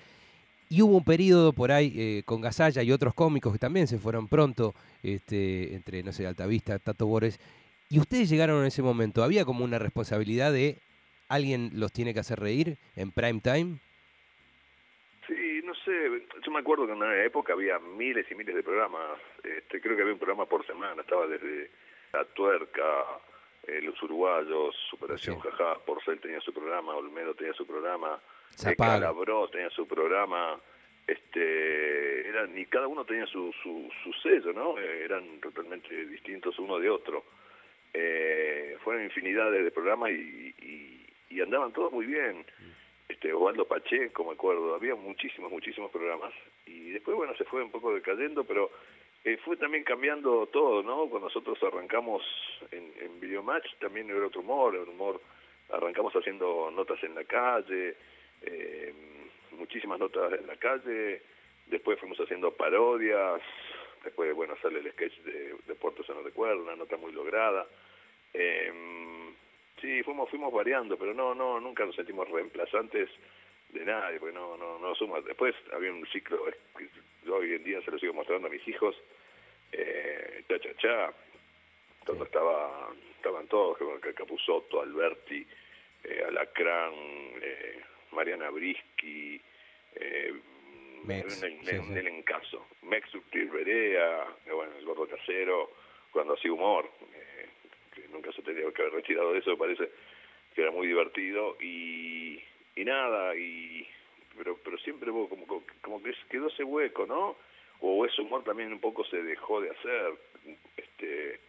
Y 0.70 0.82
hubo 0.82 0.98
un 0.98 1.04
periodo 1.04 1.54
por 1.54 1.72
ahí 1.72 1.94
eh, 1.96 2.24
con 2.26 2.42
Gasalla 2.42 2.82
y 2.82 2.92
otros 2.92 3.14
cómicos 3.14 3.54
que 3.54 3.60
también 3.60 3.88
se 3.88 4.00
fueron 4.00 4.28
pronto, 4.28 4.74
este, 5.04 5.76
entre, 5.76 6.02
no 6.04 6.12
sé, 6.12 6.26
Altavista, 6.26 6.80
Tato 6.80 7.06
Bores. 7.06 7.40
Y 7.94 8.00
ustedes 8.00 8.28
llegaron 8.28 8.62
en 8.62 8.66
ese 8.66 8.82
momento. 8.82 9.22
¿Había 9.22 9.46
como 9.46 9.64
una 9.64 9.78
responsabilidad 9.78 10.52
de 10.52 10.80
alguien 11.30 11.70
los 11.76 11.92
tiene 11.92 12.12
que 12.12 12.22
hacer 12.22 12.40
reír 12.40 12.76
en 12.96 13.12
prime 13.12 13.40
time? 13.40 13.78
Sí, 15.28 15.62
no 15.64 15.76
sé. 15.76 16.26
Yo 16.44 16.52
me 16.52 16.62
acuerdo 16.62 16.88
que 16.88 16.94
en 16.94 16.98
una 16.98 17.24
época 17.24 17.54
había 17.54 17.78
miles 17.78 18.26
y 18.32 18.34
miles 18.34 18.56
de 18.56 18.64
programas. 18.64 19.20
Este, 19.44 19.80
creo 19.80 19.96
que 19.96 20.02
había 20.02 20.14
un 20.14 20.20
programa 20.20 20.48
por 20.48 20.66
semana. 20.66 21.04
Estaba 21.04 21.28
desde 21.28 21.70
La 22.14 22.26
Tuerca, 22.26 22.82
eh, 23.68 23.80
Los 23.84 24.02
Uruguayos, 24.02 24.76
Superación 24.90 25.36
sí. 25.36 25.42
Jajá, 25.52 25.78
Porcel 25.86 26.20
tenía 26.20 26.42
su 26.42 26.52
programa, 26.52 26.96
Olmedo 26.96 27.36
tenía 27.36 27.54
su 27.54 27.68
programa. 27.68 28.20
Calabró 28.76 29.50
tenía 29.50 29.70
su 29.70 29.88
programa, 29.88 30.60
este, 31.06 32.28
eran, 32.28 32.58
y 32.58 32.66
cada 32.66 32.88
uno 32.88 33.06
tenía 33.06 33.28
su, 33.28 33.54
su, 33.62 33.88
su 34.04 34.14
sello, 34.14 34.52
¿no? 34.52 34.80
Eh, 34.80 35.04
eran 35.06 35.40
totalmente 35.42 36.08
distintos 36.08 36.58
uno 36.58 36.80
de 36.80 36.90
otro. 36.90 37.24
Eh, 37.94 38.78
fueron 38.84 39.04
infinidades 39.04 39.64
de 39.64 39.72
programas 39.72 40.12
y, 40.12 41.06
y, 41.30 41.42
andaban 41.42 41.74
todos 41.74 41.92
muy 41.92 42.06
bien. 42.06 42.46
Este, 43.10 43.34
Osvaldo 43.34 43.68
Pacheco, 43.68 44.24
me 44.24 44.32
acuerdo, 44.32 44.76
había 44.76 44.96
muchísimos, 44.96 45.52
muchísimos 45.52 45.92
programas. 45.92 46.34
Y 46.66 46.92
después, 46.92 47.18
bueno, 47.18 47.36
se 47.36 47.44
fue 47.44 47.62
un 47.62 47.72
poco 47.72 47.94
decayendo, 47.94 48.44
pero 48.46 48.72
eh, 49.24 49.38
fue 49.44 49.58
también 49.58 49.84
cambiando 49.84 50.48
todo, 50.48 50.84
¿no? 50.84 51.08
Cuando 51.10 51.28
nosotros 51.28 51.58
arrancamos 51.64 52.24
en, 52.72 52.94
en 53.00 53.20
Videomatch 53.20 53.66
también 53.80 54.10
era 54.10 54.28
otro 54.28 54.42
humor, 54.42 54.76
un 54.76 54.90
humor, 54.90 55.22
arrancamos 55.72 56.14
haciendo 56.14 56.70
notas 56.72 57.04
en 57.04 57.16
la 57.16 57.24
calle, 57.24 57.96
eh, 58.42 58.94
muchísimas 59.52 60.00
notas 60.00 60.34
en 60.34 60.48
la 60.48 60.58
calle, 60.58 61.22
después 61.68 62.00
fuimos 62.00 62.20
haciendo 62.20 62.52
parodias, 62.52 63.42
después, 64.04 64.34
bueno, 64.36 64.56
sale 64.62 64.80
el 64.80 64.92
sketch 64.92 65.18
de, 65.20 65.56
de 65.66 65.76
Puerto 65.76 66.04
Sano 66.04 66.24
de 66.24 66.32
Cuerda, 66.32 66.62
una 66.62 66.76
nota 66.76 66.98
muy 66.98 67.12
lograda. 67.12 67.66
Eh, 68.34 68.72
sí, 69.82 70.04
fuimos, 70.04 70.30
fuimos 70.30 70.52
variando, 70.52 70.98
pero 70.98 71.14
no, 71.14 71.34
no, 71.34 71.60
nunca 71.60 71.86
nos 71.86 71.96
sentimos 71.96 72.30
reemplazantes 72.30 73.10
de 73.70 73.86
nadie, 73.86 74.20
porque 74.20 74.36
no, 74.36 74.58
no, 74.58 74.80
no 74.80 74.96
suma. 74.96 75.22
Después 75.22 75.56
había 75.72 75.92
un 75.92 76.06
ciclo, 76.08 76.46
que 76.78 76.88
yo 77.26 77.36
hoy 77.36 77.54
en 77.54 77.64
día 77.64 77.82
se 77.82 77.92
lo 77.92 78.00
sigo 78.00 78.14
mostrando 78.14 78.48
a 78.48 78.52
mis 78.52 78.68
hijos, 78.68 78.96
eh, 79.72 80.44
cha 80.48 80.60
cha 80.60 80.76
cha, 80.78 81.14
cuando 82.06 82.26
estaba, 82.26 82.90
estaban 83.16 83.48
todos, 83.48 83.78
Capuzotto, 84.16 84.82
Alberti, 84.82 85.46
eh, 86.04 86.24
Alacrán, 86.28 86.94
eh, 87.42 87.82
Mariana 88.12 88.50
Brisky, 88.50 89.42
eh, 89.96 90.34
Mex, 91.04 91.42
un, 91.44 91.50
sí, 91.50 91.60
sí. 91.66 92.00
elencazo. 92.00 92.66
Mex 92.84 93.10
Berea, 93.32 94.24
eh, 94.46 94.52
bueno, 94.52 94.74
el 94.78 94.86
gordo 94.86 95.08
casero, 95.08 95.72
cuando 96.12 96.34
hacía 96.34 96.52
humor, 96.52 96.90
eh, 97.14 97.50
que 97.94 98.08
nunca 98.10 98.32
se 98.32 98.42
tenía 98.42 98.72
que 98.72 98.82
haber 98.82 98.94
retirado 98.94 99.34
de 99.34 99.40
eso, 99.40 99.58
parece 99.58 99.90
que 100.54 100.62
era 100.62 100.72
muy 100.72 100.88
divertido 100.88 101.58
y, 101.60 102.42
y 102.76 102.86
nada, 102.86 103.36
y 103.36 103.88
pero 104.38 104.58
pero 104.64 104.78
siempre 104.80 105.12
hubo 105.12 105.30
como, 105.30 105.46
como, 105.48 105.64
como 105.82 106.04
que 106.04 106.14
quedó 106.30 106.48
ese 106.48 106.64
hueco, 106.64 107.06
¿no? 107.06 107.36
O 107.82 108.06
ese 108.06 108.22
humor 108.22 108.44
también 108.44 108.72
un 108.72 108.80
poco 108.80 109.04
se 109.06 109.22
dejó 109.22 109.62
de 109.62 109.72
hacer, 109.72 110.14
este 110.78 111.40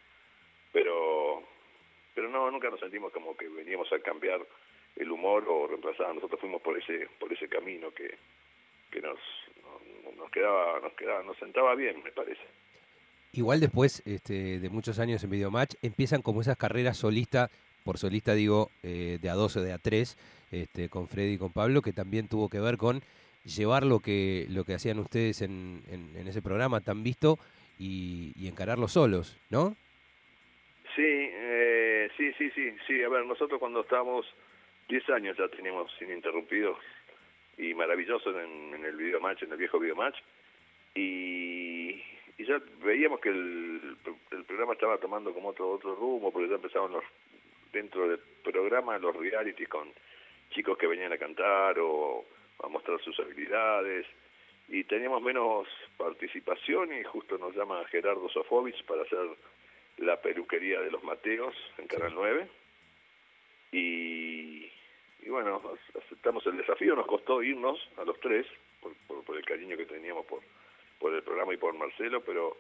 pero 0.73 1.43
pero 2.15 2.29
no, 2.29 2.51
nunca 2.51 2.71
nos 2.71 2.81
sentimos 2.81 3.13
como 3.13 3.37
que 3.37 3.49
veníamos 3.49 3.93
a 3.93 3.99
cambiar 4.01 4.41
el 4.97 5.11
humor 5.11 5.45
o 5.49 5.67
reemplazar, 5.67 6.15
nosotros 6.15 6.41
fuimos 6.41 6.63
por 6.63 6.79
ese 6.79 7.09
por 7.19 7.33
ese 7.33 7.49
camino 7.49 7.93
que 7.93 8.17
que 8.95 9.01
nos 9.03 9.19
nos, 10.17 10.31
quedaba 10.31 10.81
nos 10.81 10.93
quedaba 10.95 11.23
nos 11.25 11.37
sentaba 11.39 11.75
bien, 11.75 12.03
me 12.03 12.13
parece. 12.13 12.41
Igual 13.33 13.59
después 13.61 14.03
este, 14.07 14.61
de 14.61 14.71
muchos 14.71 14.99
años 15.01 15.23
en 15.25 15.31
Videomatch, 15.31 15.75
empiezan 15.83 16.23
como 16.23 16.41
esas 16.41 16.57
carreras 16.57 16.97
solista, 16.97 17.51
por 17.85 17.99
solista 17.99 18.33
digo, 18.35 18.71
eh, 18.85 19.19
de 19.21 19.29
a 19.29 19.35
dos 19.35 19.57
o 19.57 19.63
de 19.63 19.73
a 19.73 19.79
tres, 19.79 20.17
este, 20.53 20.89
con 20.89 21.09
Freddy 21.09 21.35
y 21.35 21.39
con 21.39 21.53
Pablo, 21.53 21.83
que 21.83 21.93
también 21.93 22.29
tuvo 22.29 22.49
que 22.49 22.61
ver 22.61 22.77
con 22.77 23.03
llevar 23.45 23.85
lo 23.85 23.99
que, 23.99 24.47
lo 24.51 24.65
que 24.65 24.75
hacían 24.75 25.01
ustedes 25.01 25.43
en, 25.43 25.83
en- 25.91 26.17
en 26.17 26.29
ese 26.29 26.41
programa 26.43 26.81
tan 26.81 27.03
visto 27.03 27.39
y, 27.79 28.33
y 28.37 28.47
encararlo 28.47 28.87
solos, 28.87 29.37
¿no? 29.51 29.75
Sí, 30.95 31.03
eh, 31.05 32.09
sí, 32.17 32.33
sí, 32.39 32.51
sí, 32.55 32.71
sí. 32.87 33.03
A 33.03 33.09
ver, 33.09 33.27
nosotros 33.27 33.59
cuando 33.59 33.81
estábamos 33.81 34.25
10 34.89 35.09
años 35.11 35.37
ya 35.37 35.49
teníamos 35.49 35.91
ininterrumpidos 36.01 36.79
y 37.59 37.75
maravilloso 37.75 38.31
en, 38.39 38.75
en 38.75 38.85
el 38.85 38.97
video 38.97 39.21
match, 39.21 39.43
en 39.43 39.53
el 39.53 39.59
viejo 39.59 39.79
video 39.79 39.97
match, 39.97 40.17
y, 40.95 41.91
y 42.39 42.47
ya 42.47 42.61
veíamos 42.85 43.21
que 43.21 43.31
el, 43.31 43.97
el 44.31 44.45
programa 44.45 44.75
estaba 44.75 44.99
tomando 44.99 45.33
como 45.33 45.49
otro 45.49 45.71
otro 45.71 45.95
rumbo, 45.95 46.33
porque 46.33 46.49
ya 46.49 46.57
empezaban 46.57 46.93
los 46.93 47.05
dentro 47.73 48.09
del 48.09 48.21
programa 48.43 48.99
los 48.99 49.17
realities 49.17 49.69
con 49.69 49.93
chicos 50.51 50.79
que 50.79 50.87
venían 50.87 51.13
a 51.13 51.19
cantar 51.19 51.79
o 51.81 52.25
a 52.63 52.69
mostrar 52.69 53.01
sus 53.03 53.19
habilidades. 53.21 54.07
Y 54.69 54.85
teníamos 54.85 55.21
menos 55.21 55.69
participación 55.99 56.95
y 56.95 57.05
justo 57.05 57.37
nos 57.37 57.55
llama 57.55 57.85
Gerardo 57.91 58.29
Sofovich 58.31 58.83
para 58.85 59.03
hacer 59.03 59.29
la 59.99 60.21
peluquería 60.21 60.81
de 60.81 60.91
los 60.91 61.03
Mateos 61.05 61.55
en 61.79 61.87
Canal 61.87 62.13
9 62.15 62.49
y, 63.73 64.64
y 65.25 65.31
bueno, 65.31 65.61
aceptamos 65.97 66.45
el 66.47 66.57
desafío, 66.59 66.95
nos 66.95 67.07
costó 67.07 67.43
irnos 67.43 67.79
a 67.97 68.05
los 68.05 68.19
tres 68.21 68.47
por, 68.81 68.95
por, 69.07 69.25
por 69.25 69.37
el 69.37 69.45
cariño 69.45 69.77
que 69.77 69.87
teníamos 69.87 70.27
por, 70.27 70.41
por 70.99 71.15
el 71.15 71.23
programa 71.23 71.55
y 71.55 71.57
por 71.57 71.75
Marcelo, 71.75 72.21
pero 72.23 72.57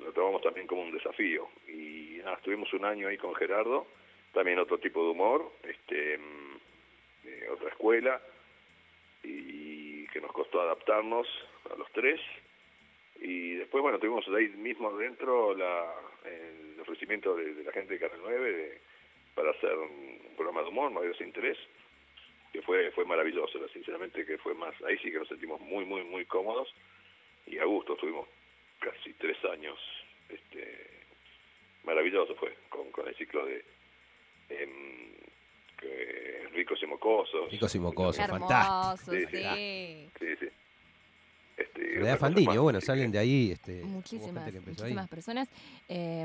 lo 0.00 0.12
tomamos 0.12 0.42
también 0.42 0.66
como 0.66 0.82
un 0.82 0.92
desafío. 0.92 1.48
Y 1.68 2.18
nada, 2.18 2.36
estuvimos 2.36 2.72
un 2.74 2.84
año 2.84 3.08
ahí 3.08 3.16
con 3.18 3.34
Gerardo, 3.34 3.86
también 4.32 4.58
otro 4.58 4.78
tipo 4.78 5.02
de 5.04 5.10
humor, 5.10 5.52
este 5.64 6.18
mm, 6.18 6.56
eh, 7.24 7.48
otra 7.50 7.68
escuela 7.70 8.20
y 9.22 10.06
que 10.08 10.20
nos 10.20 10.32
costó 10.32 10.60
adaptarnos 10.60 11.26
a 11.72 11.76
los 11.76 11.90
tres. 11.92 12.20
Y 13.20 13.54
después 13.54 13.82
bueno 13.82 13.98
tuvimos 13.98 14.26
ahí 14.28 14.48
mismo 14.48 14.88
adentro 14.90 15.54
la, 15.56 15.92
el 16.24 16.78
ofrecimiento 16.80 17.34
de, 17.34 17.64
la 17.64 17.72
gente 17.72 17.94
de 17.94 18.00
Canal 18.00 18.20
9 18.22 18.52
de- 18.52 18.80
para 19.34 19.50
hacer 19.50 19.76
un 19.76 20.18
programa 20.36 20.62
de 20.62 20.68
humor, 20.68 20.90
Mayor 20.92 21.14
Sin 21.18 21.26
Interés, 21.28 21.58
que 22.56 22.62
fue 22.62 22.90
fue 22.92 23.04
maravilloso, 23.04 23.58
sinceramente 23.68 24.24
que 24.24 24.38
fue 24.38 24.54
más, 24.54 24.74
ahí 24.82 24.96
sí 24.98 25.10
que 25.10 25.18
nos 25.18 25.28
sentimos 25.28 25.60
muy 25.60 25.84
muy 25.84 26.04
muy 26.04 26.24
cómodos 26.24 26.72
y 27.46 27.58
a 27.58 27.64
gusto, 27.64 27.94
estuvimos 27.94 28.26
casi 28.80 29.12
tres 29.14 29.36
años, 29.44 29.78
este 30.28 30.90
maravilloso 31.84 32.34
fue, 32.36 32.56
con, 32.70 32.90
con 32.90 33.06
el 33.06 33.14
ciclo 33.16 33.44
de 33.44 33.64
em, 34.48 35.12
que 35.76 36.48
Ricos 36.52 36.82
y 36.82 36.86
Mocosos. 36.86 37.52
Ricos 37.52 37.74
y 37.74 37.78
Mocosos. 37.78 38.18
Hermoso, 38.18 38.48
fantástico. 38.48 39.12
Sí, 39.12 39.26
sí. 39.26 39.36
sí. 39.36 40.10
Sí, 40.18 40.36
sí. 40.40 40.46
Este, 41.58 41.98
más, 42.42 42.58
bueno, 42.58 42.80
sí, 42.80 42.86
salen 42.86 43.12
de 43.12 43.18
ahí. 43.18 43.52
Este, 43.52 43.84
Muchísimas, 43.84 44.44
gente 44.44 44.52
que 44.52 44.58
empezó 44.58 44.84
ahí. 44.84 44.92
muchísimas 44.92 45.08
personas. 45.08 45.48
Eh, 45.88 46.24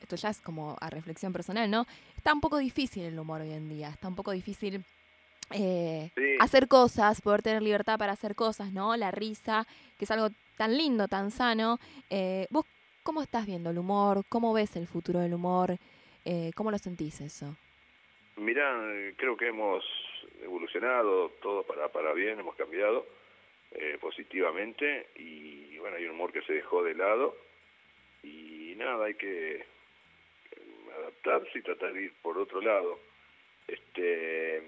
esto 0.00 0.16
ya 0.16 0.30
es 0.30 0.40
como 0.40 0.76
a 0.80 0.90
reflexión 0.90 1.32
personal, 1.32 1.70
¿no? 1.70 1.86
Está 2.16 2.32
un 2.32 2.40
poco 2.40 2.58
difícil 2.58 3.04
el 3.04 3.18
humor 3.18 3.40
hoy 3.40 3.52
en 3.52 3.68
día, 3.68 3.88
está 3.88 4.08
un 4.08 4.14
poco 4.14 4.30
difícil 4.30 4.84
eh, 5.50 6.10
Sí. 6.14 6.36
hacer 6.40 6.68
cosas, 6.68 7.20
poder 7.20 7.42
tener 7.42 7.62
libertad 7.62 7.98
para 7.98 8.12
hacer 8.12 8.34
cosas, 8.34 8.72
¿no? 8.72 8.96
La 8.96 9.10
risa, 9.10 9.66
que 9.98 10.04
es 10.04 10.10
algo 10.10 10.28
tan 10.56 10.76
lindo, 10.76 11.08
tan 11.08 11.30
sano. 11.30 11.78
Eh, 12.10 12.46
¿Vos 12.50 12.64
cómo 13.02 13.22
estás 13.22 13.46
viendo 13.46 13.70
el 13.70 13.78
humor? 13.78 14.22
¿Cómo 14.28 14.52
ves 14.52 14.76
el 14.76 14.86
futuro 14.86 15.20
del 15.20 15.34
humor? 15.34 15.76
Eh, 16.24 16.50
¿Cómo 16.54 16.70
lo 16.70 16.78
sentís 16.78 17.20
eso? 17.20 17.56
Mirá, 18.36 18.74
creo 19.16 19.36
que 19.36 19.48
hemos 19.48 19.84
evolucionado 20.42 21.30
todo 21.42 21.62
para, 21.64 21.88
para 21.88 22.12
bien, 22.12 22.38
hemos 22.40 22.54
cambiado 22.56 23.06
positivamente 24.00 25.06
y 25.16 25.78
bueno, 25.78 25.96
hay 25.96 26.04
un 26.04 26.12
humor 26.12 26.32
que 26.32 26.42
se 26.42 26.54
dejó 26.54 26.82
de 26.82 26.94
lado 26.94 27.36
y 28.22 28.74
nada, 28.76 29.06
hay 29.06 29.14
que 29.14 29.64
adaptarse 30.98 31.58
y 31.58 31.62
tratar 31.62 31.92
de 31.92 32.02
ir 32.04 32.12
por 32.22 32.36
otro 32.38 32.60
lado. 32.60 32.98
Este, 33.68 34.56
es- 34.58 34.64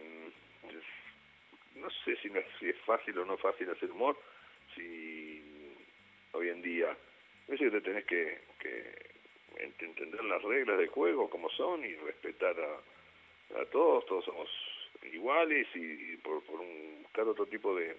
si, 2.59 2.69
es- 2.71 2.77
fácil 2.87 3.19
o 3.19 3.25
no 3.25 3.37
fácil 3.39 3.71
hacer 3.71 3.91
humor, 3.91 4.19
si 4.75 5.43
hoy 6.33 6.49
en 6.49 6.63
día, 6.63 6.97
que 7.47 7.71
te 7.71 7.81
tenés 7.81 8.05
que, 8.07 8.39
que 8.59 8.95
ent- 9.59 9.83
entender 9.83 10.25
las 10.25 10.43
reglas 10.43 10.79
del 10.79 10.89
juego 10.89 11.29
como 11.29 11.51
son 11.51 11.85
y 11.85 11.95
respetar 11.97 12.57
a, 12.59 13.61
a 13.61 13.65
todos, 13.67 14.07
todos 14.07 14.25
somos 14.25 14.49
iguales 15.13 15.67
y, 15.75 16.17
por, 16.19 16.43
por 16.45 16.61
un, 16.61 17.03
buscar 17.03 17.29
otro 17.29 17.47
tipo 17.47 17.75
de, 17.77 17.97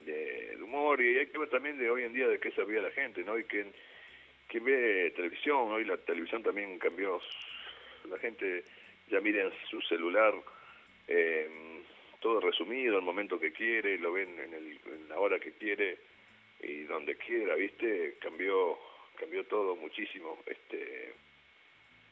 de, 0.00 0.56
de 0.56 0.62
humor 0.62 1.00
y 1.00 1.18
hay 1.18 1.26
que 1.26 1.38
ver 1.38 1.48
también 1.50 1.78
de 1.78 1.90
hoy 1.90 2.04
en 2.04 2.12
día 2.12 2.28
de 2.28 2.38
qué 2.38 2.50
sabía 2.52 2.80
la 2.80 2.90
gente, 2.92 3.24
¿no? 3.24 3.38
Y 3.38 3.44
que 3.44 3.66
quien 4.48 4.64
ve 4.64 5.12
televisión, 5.16 5.70
hoy 5.72 5.84
la 5.84 5.96
televisión 5.98 6.42
también 6.42 6.78
cambió, 6.78 7.20
la 8.08 8.18
gente 8.18 8.64
ya 9.08 9.20
mira 9.20 9.42
en 9.44 9.52
su 9.68 9.80
celular 9.82 10.34
eh, 11.08 11.48
todo 12.20 12.40
resumido, 12.40 12.96
el 12.96 13.04
momento 13.04 13.38
que 13.40 13.52
quiere, 13.52 13.98
lo 13.98 14.12
ven 14.12 14.38
en, 14.38 14.54
el, 14.54 14.80
en 14.86 15.08
la 15.08 15.18
hora 15.18 15.38
que 15.38 15.52
quiere 15.52 15.98
y 16.62 16.82
donde 16.82 17.16
quiera, 17.16 17.54
¿viste? 17.54 18.16
Cambió 18.20 18.78
cambió 19.16 19.44
todo 19.44 19.76
muchísimo, 19.76 20.38
este 20.46 21.12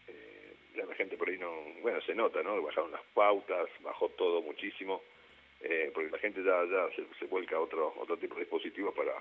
eh, 0.09 0.55
la 0.75 0.95
gente 0.95 1.17
por 1.17 1.29
ahí 1.29 1.39
no, 1.39 1.51
bueno, 1.81 2.01
se 2.03 2.15
nota, 2.15 2.43
¿no? 2.43 2.61
Bajaron 2.63 2.93
las 2.93 3.03
pautas, 3.15 3.69
bajó 3.81 4.11
todo 4.11 4.43
muchísimo, 4.43 5.03
eh, 5.61 5.91
porque 5.95 6.11
la 6.11 6.19
gente 6.19 6.43
ya, 6.43 6.65
ya 6.65 6.89
se, 6.95 7.05
se 7.19 7.27
vuelca 7.27 7.57
a 7.57 7.61
otro, 7.61 7.95
otro 7.97 8.17
tipo 8.19 8.35
de 8.35 8.43
dispositivos 8.43 8.95
para, 8.95 9.15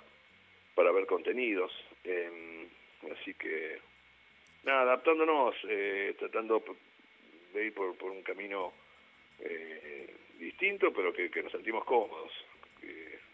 para 0.75 0.91
ver 0.91 1.05
contenidos. 1.05 1.71
eh, 2.03 2.67
así 3.19 3.33
que, 3.35 3.79
nada, 4.63 4.81
adaptándonos, 4.81 5.55
eh, 5.67 6.15
tratando 6.19 6.63
de 7.53 7.65
ir 7.65 7.73
por, 7.73 7.95
por 7.95 8.11
un 8.11 8.21
camino 8.21 8.73
eh, 9.39 10.13
distinto, 10.37 10.93
pero 10.93 11.13
que, 11.13 11.29
que 11.29 11.43
nos 11.43 11.51
sentimos 11.51 11.83
cómodos. 11.85 12.31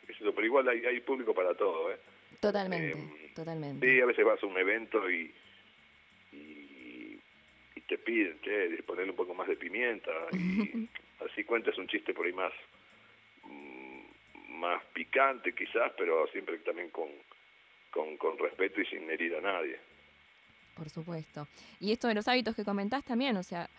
Eso, 0.08 0.34
pero 0.34 0.46
igual 0.46 0.68
hay, 0.68 0.86
hay 0.86 1.00
público 1.00 1.34
para 1.34 1.56
todo, 1.56 1.92
¿eh? 1.92 1.98
Totalmente, 2.40 2.92
Em, 2.92 3.34
totalmente. 3.34 3.88
Sí, 3.88 4.02
a 4.02 4.06
veces 4.06 4.26
vas 4.26 4.42
a 4.44 4.46
un 4.46 4.58
evento 4.58 5.10
y, 5.10 5.34
y, 6.32 7.20
y 7.76 7.82
te 7.88 7.98
piden 7.98 8.40
che, 8.42 8.84
ponerle 8.84 9.12
un 9.12 9.18
poco 9.18 9.34
más 9.34 9.48
de 9.48 9.56
pimienta 9.56 10.12
y 10.34 10.90
así 11.26 11.44
cuentas 11.46 11.78
un 11.78 11.88
chiste 11.88 12.14
por 12.14 12.26
ahí 12.26 12.34
más 12.34 12.52
mm, 13.44 14.60
más 14.60 14.84
picante 14.94 15.54
quizás, 15.54 15.92
pero 15.98 16.28
siempre 16.28 16.58
también 16.60 16.90
con, 16.90 17.10
con, 17.92 18.18
con 18.18 18.38
respeto 18.38 18.82
y 18.82 18.86
sin 18.86 19.10
herir 19.10 19.36
a 19.36 19.42
nadie. 19.42 19.80
Por 20.76 20.90
supuesto. 20.90 21.48
Y 21.80 21.92
esto 21.92 22.08
de 22.08 22.16
los 22.16 22.28
hábitos 22.28 22.56
que 22.56 22.64
comentás 22.64 23.04
también, 23.04 23.38
o 23.38 23.44
sea, 23.44 23.70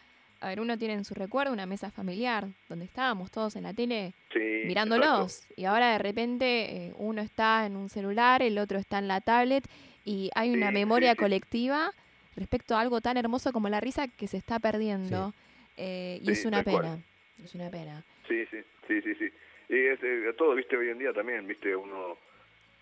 a 0.44 0.48
ver, 0.48 0.60
uno 0.60 0.76
tiene 0.78 0.94
en 0.94 1.04
su 1.04 1.14
recuerdo 1.14 1.52
una 1.52 1.66
mesa 1.66 1.90
familiar 1.90 2.46
donde 2.68 2.84
estábamos 2.84 3.30
todos 3.30 3.56
en 3.56 3.62
la 3.64 3.72
tele 3.74 4.12
Sí, 4.32 4.62
mirándolos 4.64 5.46
y 5.56 5.64
ahora 5.64 5.92
de 5.92 5.98
repente 5.98 6.46
eh, 6.86 6.92
uno 6.96 7.22
está 7.22 7.66
en 7.66 7.76
un 7.76 7.88
celular, 7.88 8.42
el 8.42 8.58
otro 8.58 8.78
está 8.78 8.98
en 8.98 9.08
la 9.08 9.20
tablet 9.20 9.64
y 10.04 10.30
hay 10.34 10.50
una 10.50 10.68
Sí, 10.68 10.74
memoria 10.74 11.10
sí, 11.10 11.16
sí. 11.16 11.18
colectiva 11.18 11.92
respecto 12.36 12.74
a 12.76 12.80
algo 12.80 13.00
tan 13.00 13.16
hermoso 13.16 13.52
como 13.52 13.68
la 13.68 13.80
risa 13.80 14.08
que 14.08 14.26
se 14.26 14.36
está 14.36 14.58
perdiendo 14.58 15.32
eh, 15.76 16.18
y 16.20 16.26
Sí, 16.26 16.32
es 16.32 16.44
una 16.46 16.62
cual. 16.62 16.82
pena, 16.82 16.98
es 17.44 17.54
una 17.54 17.70
pena. 17.70 18.04
Sí, 18.28 18.44
sí, 18.50 18.58
sí, 18.88 19.02
sí, 19.02 19.14
sí. 19.14 19.24
Y 19.68 19.76
es, 19.86 19.98
eh, 20.02 20.32
todo, 20.36 20.54
viste, 20.54 20.76
hoy 20.76 20.90
en 20.90 20.98
día 20.98 21.12
también, 21.12 21.46
viste, 21.46 21.74
uno 21.74 22.18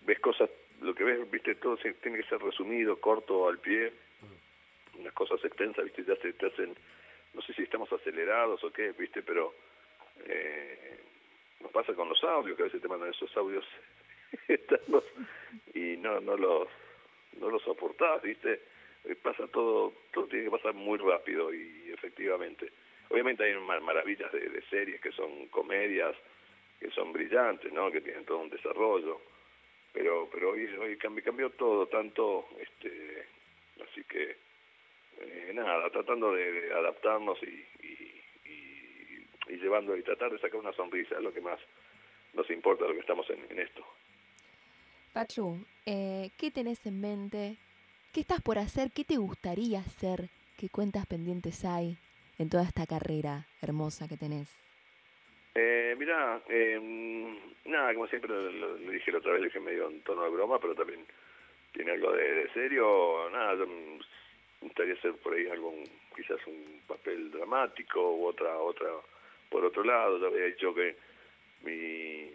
ves 0.01 0.19
cosas, 0.19 0.49
lo 0.81 0.93
que 0.93 1.03
ves, 1.03 1.29
viste, 1.31 1.55
todo 1.55 1.77
se- 1.77 1.93
tiene 1.93 2.17
que 2.17 2.27
ser 2.29 2.39
resumido, 2.39 2.99
corto, 2.99 3.47
al 3.47 3.59
pie. 3.59 3.93
Unas 4.99 5.13
cosas 5.13 5.43
extensas, 5.43 5.83
viste, 5.85 6.03
ya 6.05 6.15
se 6.21 6.33
te 6.33 6.45
hacen, 6.45 6.75
no 7.33 7.41
sé 7.41 7.53
si 7.53 7.63
estamos 7.63 7.91
acelerados 7.91 8.63
o 8.63 8.71
qué, 8.71 8.91
viste, 8.91 9.21
pero 9.23 9.53
eh, 10.25 10.99
nos 11.61 11.71
pasa 11.71 11.93
con 11.93 12.09
los 12.09 12.23
audios, 12.23 12.55
que 12.55 12.63
a 12.63 12.65
veces 12.65 12.81
te 12.81 12.87
mandan 12.87 13.09
esos 13.09 13.35
audios 13.37 13.65
y 15.73 15.97
no, 15.97 16.19
no 16.21 16.37
los, 16.37 16.67
no 17.39 17.49
los 17.49 17.61
soportás, 17.63 18.21
viste. 18.21 18.61
Eh, 19.05 19.15
Pasa 19.15 19.47
todo, 19.47 19.93
todo 20.13 20.27
tiene 20.27 20.45
que 20.45 20.51
pasar 20.51 20.73
muy 20.73 20.97
rápido 20.97 21.53
y 21.53 21.91
efectivamente. 21.93 22.71
Obviamente 23.09 23.43
hay 23.43 23.53
mar- 23.59 23.81
maravillas 23.81 24.31
de, 24.31 24.49
de 24.49 24.61
series 24.69 25.01
que 25.01 25.11
son 25.11 25.47
comedias, 25.47 26.15
que 26.79 26.89
son 26.91 27.11
brillantes, 27.13 27.71
¿no? 27.73 27.91
Que 27.91 28.01
tienen 28.01 28.25
todo 28.25 28.39
un 28.39 28.49
desarrollo. 28.49 29.21
Pero 29.91 30.29
pero 30.31 30.51
hoy, 30.51 30.65
hoy 30.77 30.97
cambió, 30.97 31.23
cambió 31.23 31.49
todo 31.51 31.87
tanto, 31.87 32.47
este, 32.59 33.27
así 33.83 34.03
que 34.05 34.37
eh, 35.25 35.51
nada, 35.53 35.89
tratando 35.89 36.31
de, 36.33 36.51
de 36.51 36.73
adaptarnos 36.73 37.37
y, 37.43 37.65
y, 37.85 38.21
y- 38.45 39.27
y 39.53 39.57
llevando 39.57 39.95
y 39.97 40.03
tratar 40.03 40.31
de 40.31 40.39
sacar 40.39 40.59
una 40.59 40.73
sonrisa, 40.73 41.15
es 41.15 41.21
lo 41.21 41.33
que 41.33 41.41
más 41.41 41.59
nos 42.33 42.49
importa, 42.49 42.85
lo 42.85 42.93
que 42.93 42.99
estamos 42.99 43.29
en, 43.29 43.39
en 43.49 43.59
esto. 43.59 43.85
Pachu, 45.13 45.57
eh, 45.85 46.31
¿qué 46.37 46.49
tenés 46.51 46.85
en 46.85 46.99
mente? 47.01 47.57
¿Qué 48.13 48.21
estás 48.21 48.41
por 48.41 48.57
hacer? 48.57 48.91
¿Qué 48.91 49.03
te 49.03 49.17
gustaría 49.17 49.79
hacer? 49.79 50.29
¿Qué 50.57 50.69
cuentas 50.69 51.05
pendientes 51.05 51.65
hay 51.65 51.97
en 52.39 52.49
toda 52.49 52.63
esta 52.63 52.85
carrera 52.85 53.45
hermosa 53.61 54.07
que 54.07 54.17
tenés? 54.17 54.49
Eh, 55.55 55.95
mirá, 55.99 56.41
eh, 56.49 56.79
nada, 57.65 57.93
como 57.93 58.07
siempre 58.07 58.31
lo 58.31 58.75
dije 58.75 59.11
la 59.11 59.19
otra 59.19 59.33
vez, 59.33 59.43
dije 59.43 59.59
medio 59.59 59.87
en 59.89 60.01
tono 60.01 60.23
de 60.23 60.29
broma, 60.31 60.59
pero 60.59 60.73
también 60.73 61.05
tiene 61.73 61.91
algo 61.91 62.11
de, 62.11 62.33
de 62.33 62.49
serio. 62.53 63.29
Nada, 63.31 63.55
yo 63.55 63.67
gustaría 64.63 64.93
hacer 64.95 65.13
por 65.17 65.33
ahí 65.33 65.47
algún, 65.47 65.83
quizás 66.15 66.39
un 66.47 66.81
papel 66.87 67.31
dramático 67.31 67.99
u 68.15 68.25
otra, 68.25 68.57
otra, 68.59 68.87
por 69.49 69.63
otro 69.65 69.83
lado. 69.83 70.19
Ya 70.19 70.27
había 70.27 70.45
dicho 70.45 70.73
que 70.73 70.95
mi, 71.63 72.29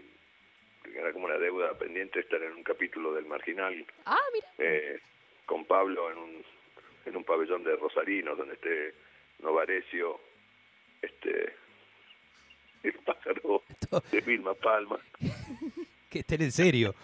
que 0.83 0.99
era 0.99 1.13
como 1.13 1.27
una 1.27 1.39
deuda 1.39 1.77
pendiente 1.79 2.21
estar 2.21 2.43
en 2.43 2.53
un 2.53 2.63
capítulo 2.63 3.13
del 3.15 3.27
Marginal 3.27 3.85
Ah, 4.07 4.17
mira. 4.33 4.47
eh, 4.59 5.01
con 5.47 5.65
Pablo 5.65 6.11
en 6.11 6.19
un, 6.19 6.45
en 7.07 7.17
un 7.17 7.25
pabellón 7.25 7.65
de 7.65 7.77
Rosarino 7.77 8.37
donde 8.37 8.55
esté 8.55 8.95
Novarecio, 9.41 10.21
este, 11.03 11.55
el 12.83 12.93
pájaro 13.05 13.63
de 14.11 14.21
Vilma 14.21 14.55
Palma. 14.55 14.99
Que 16.09 16.21
estén 16.21 16.41
en 16.41 16.53
serio, 16.53 16.95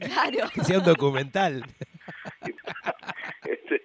Claro. 0.00 0.48
que 0.54 0.64
sea 0.64 0.78
un 0.78 0.84
documental. 0.86 1.62
este, 3.44 3.82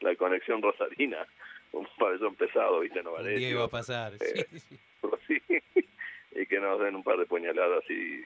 la 0.00 0.16
conexión 0.30 0.62
rosarina, 0.62 1.26
un 1.72 1.88
pabellón 1.98 2.36
pesado, 2.36 2.80
viste, 2.80 3.00
Un 3.00 3.34
día 3.34 3.50
iba 3.50 3.64
a 3.64 3.68
pasar. 3.68 4.14
Eh, 4.20 4.46
sí, 4.52 4.60
sí. 4.60 4.78
sí, 5.26 5.42
y 6.32 6.46
que 6.46 6.60
nos 6.60 6.78
den 6.80 6.94
un 6.94 7.02
par 7.02 7.18
de 7.18 7.26
puñaladas 7.26 7.82
y, 7.90 8.22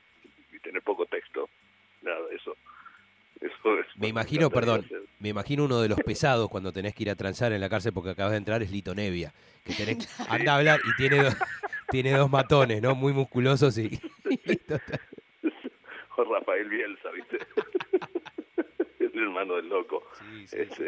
y 0.54 0.58
tener 0.62 0.82
poco 0.82 1.06
texto, 1.06 1.48
nada, 2.02 2.20
eso. 2.30 2.54
eso 3.40 3.78
es 3.78 3.86
Me 3.96 4.08
imagino, 4.08 4.50
perdón, 4.50 4.86
me 5.18 5.30
imagino 5.30 5.64
uno 5.64 5.80
de 5.80 5.88
los 5.88 5.98
pesados 6.00 6.50
cuando 6.50 6.72
tenés 6.72 6.94
que 6.94 7.04
ir 7.04 7.10
a 7.10 7.16
transar 7.16 7.52
en 7.52 7.60
la 7.62 7.70
cárcel 7.70 7.94
porque 7.94 8.10
acabas 8.10 8.32
de 8.32 8.38
entrar 8.38 8.62
es 8.62 8.70
Lito 8.70 8.94
Nevia, 8.94 9.32
que 9.64 9.72
tenés, 9.72 10.06
anda 10.28 10.52
a 10.52 10.58
hablar 10.58 10.80
y 10.84 10.94
tiene 10.96 11.22
dos, 11.22 11.34
tiene 11.90 12.12
dos 12.12 12.30
matones, 12.30 12.82
¿no? 12.82 12.94
Muy 12.94 13.14
musculosos 13.14 13.78
y, 13.78 13.98
o 16.16 16.24
Rafael 16.24 16.68
Bielsa, 16.68 17.10
¿viste? 17.12 17.38
el 19.00 19.22
hermano 19.22 19.56
del 19.56 19.68
loco. 19.68 20.02
Sí, 20.18 20.46
sí, 20.48 20.58
sí. 20.76 20.84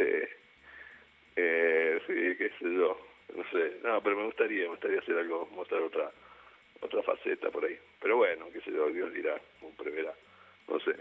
Eh, 1.36 2.00
sí, 2.06 2.14
qué 2.38 2.50
sé 2.58 2.64
yo, 2.74 2.98
no 3.36 3.42
sé, 3.50 3.78
no, 3.84 4.02
pero 4.02 4.16
me 4.16 4.24
gustaría, 4.24 4.62
me 4.62 4.68
gustaría 4.70 5.00
hacer 5.00 5.18
algo, 5.18 5.46
mostrar 5.52 5.82
otra 5.82 6.10
otra 6.80 7.02
faceta 7.02 7.50
por 7.50 7.64
ahí. 7.64 7.76
Pero 8.00 8.16
bueno, 8.18 8.46
qué 8.52 8.60
sé 8.60 8.70
yo, 8.70 8.88
Dios 8.88 9.12
dirá, 9.12 9.40
un 9.62 9.74
preverá, 9.76 10.12
no 10.68 10.78
sé. 10.80 10.94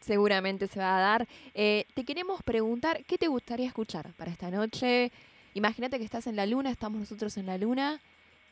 Seguramente 0.00 0.66
se 0.68 0.78
va 0.80 0.96
a 0.96 1.00
dar. 1.00 1.26
Eh, 1.54 1.84
te 1.94 2.04
queremos 2.04 2.42
preguntar, 2.42 3.04
¿qué 3.06 3.18
te 3.18 3.26
gustaría 3.26 3.66
escuchar 3.66 4.12
para 4.16 4.30
esta 4.30 4.50
noche? 4.50 5.10
Imagínate 5.54 5.98
que 5.98 6.04
estás 6.04 6.26
en 6.26 6.36
la 6.36 6.46
luna, 6.46 6.70
estamos 6.70 7.00
nosotros 7.00 7.36
en 7.38 7.46
la 7.46 7.58
luna. 7.58 7.98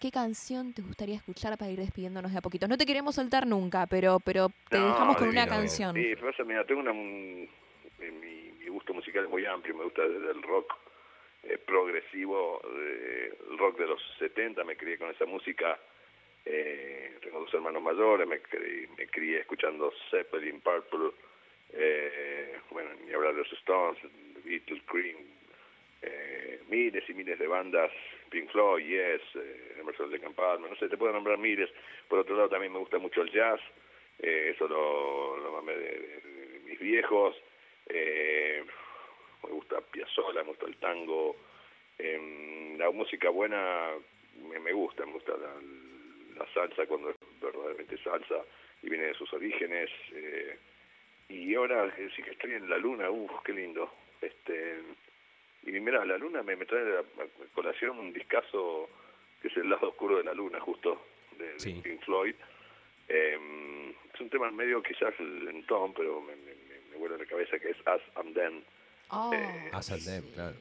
¿Qué 0.00 0.10
canción 0.10 0.72
te 0.74 0.82
gustaría 0.82 1.16
escuchar 1.16 1.56
para 1.56 1.70
ir 1.70 1.78
despidiéndonos 1.78 2.32
de 2.32 2.38
a 2.38 2.42
poquito? 2.42 2.66
No 2.68 2.76
te 2.76 2.84
queremos 2.84 3.14
soltar 3.14 3.46
nunca, 3.46 3.86
pero, 3.86 4.18
pero 4.20 4.48
te 4.68 4.78
No, 4.78 4.86
dejamos 4.88 5.16
con 5.16 5.28
una 5.28 5.46
canción. 5.46 5.94
Sí, 5.94 6.16
pasa, 6.16 6.42
mira, 6.44 6.64
tengo 6.66 6.80
una, 6.80 6.92
un- 6.92 7.48
mi, 7.98 8.52
mi 8.58 8.68
gusto 8.68 8.92
musical 8.92 9.24
es 9.24 9.30
muy 9.30 9.46
amplio, 9.46 9.74
me 9.76 9.84
gusta 9.84 10.02
desde 10.02 10.32
el 10.32 10.42
rock 10.42 10.72
eh, 11.48 11.58
progresivo, 11.58 12.60
eh, 12.78 13.32
el 13.50 13.58
rock 13.58 13.78
de 13.78 13.86
los 13.86 14.02
70, 14.18 14.64
me 14.64 14.76
crié 14.76 14.98
con 14.98 15.10
esa 15.10 15.26
música, 15.26 15.78
eh, 16.44 17.16
tengo 17.22 17.40
dos 17.40 17.52
hermanos 17.54 17.82
mayores, 17.82 18.26
me, 18.26 18.40
crié, 18.40 18.88
me 18.96 19.06
crié 19.08 19.38
escuchando 19.40 19.92
Zeppelin, 20.10 20.60
Purple, 20.60 21.10
eh, 21.72 22.56
bueno, 22.70 22.90
ni 23.06 23.12
hablar 23.12 23.32
de 23.34 23.40
los 23.40 23.52
Stones, 23.54 23.98
Beatles, 24.44 24.82
Cream, 24.86 25.16
eh, 26.02 26.60
miles 26.68 27.08
y 27.08 27.14
miles 27.14 27.38
de 27.38 27.46
bandas, 27.46 27.90
Pink 28.30 28.50
Floyd, 28.50 28.84
Yes, 28.86 29.22
eh, 29.34 29.76
Emerson 29.80 30.10
de 30.10 30.18
Palmer, 30.20 30.70
no 30.70 30.76
sé, 30.76 30.88
te 30.88 30.96
puedo 30.96 31.12
nombrar 31.12 31.38
miles. 31.38 31.70
Por 32.08 32.20
otro 32.20 32.36
lado, 32.36 32.48
también 32.50 32.72
me 32.72 32.78
gusta 32.78 32.98
mucho 32.98 33.22
el 33.22 33.30
jazz, 33.32 33.60
eh, 34.20 34.52
eso 34.54 34.68
lo, 34.68 35.36
lo 35.38 35.52
mamé 35.52 35.72
de, 35.74 35.80
de- 35.98 36.20
de 36.20 36.60
mis 36.64 36.78
viejos. 36.78 37.36
Eh, 37.88 38.64
me 39.42 39.50
gusta 39.50 39.80
Piazzolla, 39.80 40.42
me 40.42 40.50
gusta 40.50 40.66
el 40.66 40.76
tango. 40.76 41.36
Em, 41.98 42.76
la 42.78 42.90
música 42.90 43.30
buena 43.30 43.92
me, 44.48 44.58
me 44.58 44.72
gusta, 44.72 45.06
me 45.06 45.12
gusta 45.12 45.32
la, 45.36 45.54
la 46.38 46.52
salsa 46.52 46.86
cuando 46.86 47.10
es 47.10 47.16
verdaderamente 47.40 47.96
salsa 47.98 48.44
y 48.82 48.90
viene 48.90 49.06
de 49.06 49.14
sus 49.14 49.32
orígenes. 49.32 49.90
eh, 50.12 50.58
y 51.28 51.54
ahora 51.54 51.86
eh, 51.98 52.08
sí 52.14 52.22
que 52.22 52.30
estoy 52.30 52.52
en 52.52 52.70
la 52.70 52.78
luna, 52.78 53.10
uff, 53.10 53.42
qué 53.44 53.52
lindo. 53.52 53.92
Este, 54.20 54.80
y 55.64 55.72
mira, 55.72 56.04
la 56.04 56.16
luna 56.16 56.42
me, 56.42 56.54
me 56.56 56.66
trae 56.66 56.98
a, 56.98 57.04
colación 57.54 57.98
un 57.98 58.12
discazo 58.12 58.88
que 59.42 59.48
es 59.48 59.56
el 59.56 59.68
lado 59.68 59.88
oscuro 59.88 60.18
de 60.18 60.24
la 60.24 60.34
luna, 60.34 60.60
justo, 60.60 61.02
de. 61.36 61.80
Pink 61.82 62.02
Floyd. 62.04 62.34
Eh, 63.08 63.38
es 64.14 64.20
un 64.20 64.30
tema 64.30 64.50
medio 64.50 64.82
quizás 64.82 65.18
lentón, 65.18 65.92
pero 65.94 66.20
me, 66.20 66.34
me, 66.36 66.54
me, 66.90 66.96
vuela 66.96 67.16
a 67.16 67.18
la 67.18 67.26
cabeza 67.26 67.58
que 67.58 67.70
es 67.70 67.76
As 67.86 68.00
and 68.16 68.34
Then. 68.34 68.64
Oh, 69.10 69.32
Eh, 69.34 69.70
claro. 70.34 70.56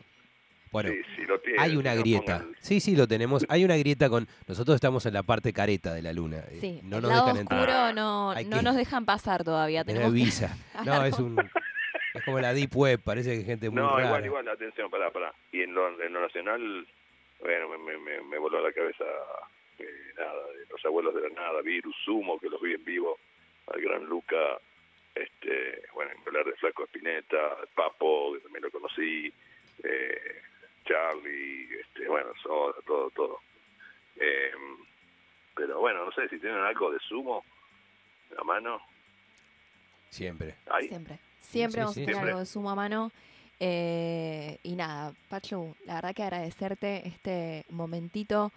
Bueno, 0.71 0.89
Sí, 0.91 1.01
sí, 1.15 1.21
lo 1.25 1.39
tiene, 1.39 1.61
hay 1.61 1.77
una 1.77 1.95
grieta. 1.95 2.39
pongan- 2.41 2.55
Sí, 2.59 2.79
sí, 2.81 2.95
lo 2.97 3.07
tenemos. 3.07 3.45
Hay 3.47 3.63
una 3.63 3.77
grieta 3.77 4.09
con. 4.09 4.27
Nosotros 4.45 4.75
estamos 4.75 5.05
en 5.05 5.13
la 5.13 5.23
parte 5.23 5.53
careta 5.53 5.93
de 5.93 6.01
la 6.01 6.11
luna. 6.11 6.39
eh, 6.49 6.57
Sí, 6.59 6.81
no 6.83 6.97
el 6.97 7.03
nos 7.03 7.11
lado 7.11 7.25
dejan 7.27 7.37
oscuro 7.47 7.61
entrar. 7.61 7.95
no, 7.95 8.31
Hay 8.31 8.45
no 8.45 8.57
que- 8.57 8.63
nos 8.63 8.75
dejan 8.75 9.05
pasar 9.05 9.43
todavía. 9.45 9.85
Tenemos 9.85 10.09
que 10.09 10.15
visa. 10.15 10.57
No, 10.85 11.05
es 11.05 11.17
un. 11.19 11.39
Es 12.13 12.23
como 12.25 12.39
la 12.39 12.53
Deep 12.53 12.75
Web, 12.75 13.01
parece 13.03 13.31
que 13.31 13.37
hay 13.39 13.43
gente 13.45 13.69
muy 13.69 13.81
No, 13.81 13.91
rara. 13.95 14.05
igual, 14.07 14.25
igual, 14.25 14.47
atención, 14.49 14.89
pará, 14.89 15.11
pará. 15.11 15.33
Y 15.51 15.61
en 15.61 15.73
lo, 15.73 16.01
en 16.01 16.13
lo 16.13 16.21
nacional, 16.21 16.87
bueno, 17.41 17.69
me, 17.69 17.77
me, 17.77 17.97
me, 17.97 18.21
me 18.21 18.37
voló 18.37 18.57
a 18.59 18.61
la 18.61 18.71
cabeza, 18.73 19.03
eh, 19.79 19.85
nada, 20.17 20.31
de 20.57 20.65
los 20.69 20.85
abuelos 20.85 21.13
de 21.15 21.21
la 21.21 21.29
nada, 21.35 21.61
Virus, 21.61 21.95
Sumo, 22.05 22.39
que 22.39 22.49
los 22.49 22.61
vi 22.61 22.73
en 22.73 22.83
vivo, 22.85 23.17
al 23.73 23.81
gran 23.81 24.05
Luca, 24.05 24.35
este, 25.15 25.83
bueno, 25.93 26.11
en 26.11 26.27
hablar 26.27 26.45
de 26.45 26.53
Flaco 26.53 26.83
Espineta, 26.83 27.57
Papo, 27.73 28.33
que 28.33 28.39
también 28.41 28.63
lo 28.63 28.71
conocí, 28.71 29.33
eh, 29.83 30.41
Charlie, 30.85 31.69
este, 31.79 32.07
bueno, 32.07 32.29
Soda, 32.41 32.75
todo, 32.85 33.09
todo. 33.11 33.39
Eh, 34.17 34.51
pero 35.55 35.79
bueno, 35.79 36.05
no 36.05 36.11
sé 36.11 36.27
si 36.29 36.39
tienen 36.39 36.59
algo 36.59 36.91
de 36.91 36.99
Sumo 36.99 37.43
a 38.37 38.43
mano. 38.43 38.81
Siempre. 40.09 40.55
Ahí. 40.67 40.87
Siempre. 40.87 41.19
Siempre 41.39 41.73
sí, 41.73 41.79
vamos 41.79 41.95
sí. 41.95 42.01
a 42.01 42.05
tener 42.05 42.15
Siempre. 42.15 42.29
algo 42.31 42.39
de 42.39 42.45
sumo 42.45 42.69
a 42.69 42.75
mano. 42.75 43.11
Eh, 43.59 44.59
y 44.63 44.75
nada, 44.75 45.13
Pachu, 45.29 45.75
la 45.85 45.95
verdad 45.95 46.15
que 46.15 46.23
agradecerte 46.23 47.07
este 47.07 47.65
momentito 47.69 48.51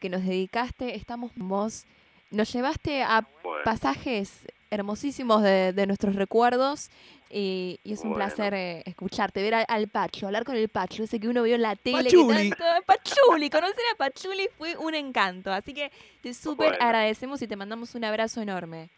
que 0.00 0.08
nos 0.08 0.24
dedicaste. 0.24 0.94
Estamos 0.94 1.32
vos. 1.36 1.86
Nos 2.30 2.52
llevaste 2.52 3.02
a 3.02 3.26
Bueno, 3.42 3.64
pasajes 3.64 4.46
hermosísimos 4.70 5.42
de, 5.42 5.72
de 5.72 5.86
nuestros 5.86 6.14
recuerdos. 6.16 6.90
Y, 7.30 7.78
y 7.84 7.92
es 7.92 8.00
un 8.00 8.10
Bueno. 8.12 8.24
placer 8.24 8.54
eh, 8.54 8.82
escucharte, 8.86 9.42
ver 9.42 9.54
al, 9.56 9.64
al 9.68 9.88
Pacho, 9.88 10.26
hablar 10.26 10.44
con 10.44 10.56
el 10.56 10.70
Pacho, 10.70 11.02
ese 11.02 11.20
que 11.20 11.28
uno 11.28 11.42
vio 11.42 11.56
en 11.56 11.62
la 11.62 11.76
tele. 11.76 12.08
que 12.08 12.16
Pachuli. 12.16 12.50
tanto- 12.50 12.64
Pachuli, 12.86 13.50
conocer 13.50 13.84
a 13.92 13.96
Pachuli 13.98 14.48
fue 14.56 14.76
un 14.78 14.94
encanto. 14.94 15.52
Así 15.52 15.74
que 15.74 15.92
te 16.22 16.32
súper 16.32 16.70
Bueno. 16.70 16.84
agradecemos 16.86 17.42
y 17.42 17.46
te 17.46 17.54
mandamos 17.56 17.94
un 17.94 18.04
abrazo 18.04 18.40
enorme. 18.40 18.88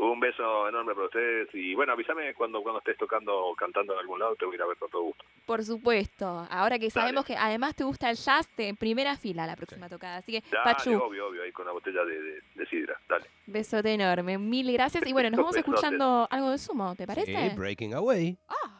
Un 0.00 0.20
beso 0.20 0.68
enorme 0.68 0.94
para 0.94 1.06
ustedes 1.06 1.48
y 1.54 1.74
bueno, 1.74 1.92
avísame 1.92 2.32
cuando 2.34 2.62
cuando 2.62 2.78
estés 2.78 2.96
tocando 2.96 3.36
o 3.36 3.54
cantando 3.56 3.94
en 3.94 3.98
algún 3.98 4.20
lado, 4.20 4.36
te 4.36 4.44
voy 4.44 4.54
a 4.54 4.56
ir 4.56 4.62
a 4.62 4.66
ver 4.66 4.76
con 4.76 4.88
todo 4.90 5.02
gusto. 5.02 5.24
Por 5.44 5.64
supuesto. 5.64 6.46
Ahora 6.50 6.78
que 6.78 6.84
Dale. 6.88 6.90
sabemos 6.90 7.24
que 7.24 7.36
además 7.36 7.74
te 7.74 7.82
gusta 7.82 8.08
el 8.08 8.16
jazz, 8.16 8.48
en 8.58 8.76
primera 8.76 9.16
fila 9.16 9.44
la 9.46 9.56
próxima 9.56 9.88
tocada. 9.88 10.18
Así 10.18 10.32
que, 10.32 10.48
Dale, 10.50 10.64
Pachu, 10.64 10.90
obvio, 11.02 11.26
obvio, 11.28 11.42
ahí 11.42 11.50
con 11.50 11.64
una 11.64 11.72
botella 11.72 12.04
de, 12.04 12.22
de, 12.22 12.42
de 12.54 12.66
sidra, 12.66 12.96
dale. 13.08 13.26
besote 13.46 13.92
enorme. 13.92 14.38
Mil 14.38 14.70
gracias. 14.72 15.04
Y 15.04 15.12
bueno, 15.12 15.30
nos 15.30 15.38
vamos 15.38 15.56
Besote. 15.56 15.70
escuchando 15.70 16.28
algo 16.30 16.50
de 16.50 16.58
sumo, 16.58 16.94
¿te 16.94 17.04
parece? 17.06 17.50
Sí, 17.50 17.56
Breaking 17.56 17.94
Away. 17.94 18.38
¡Ay, 18.48 18.70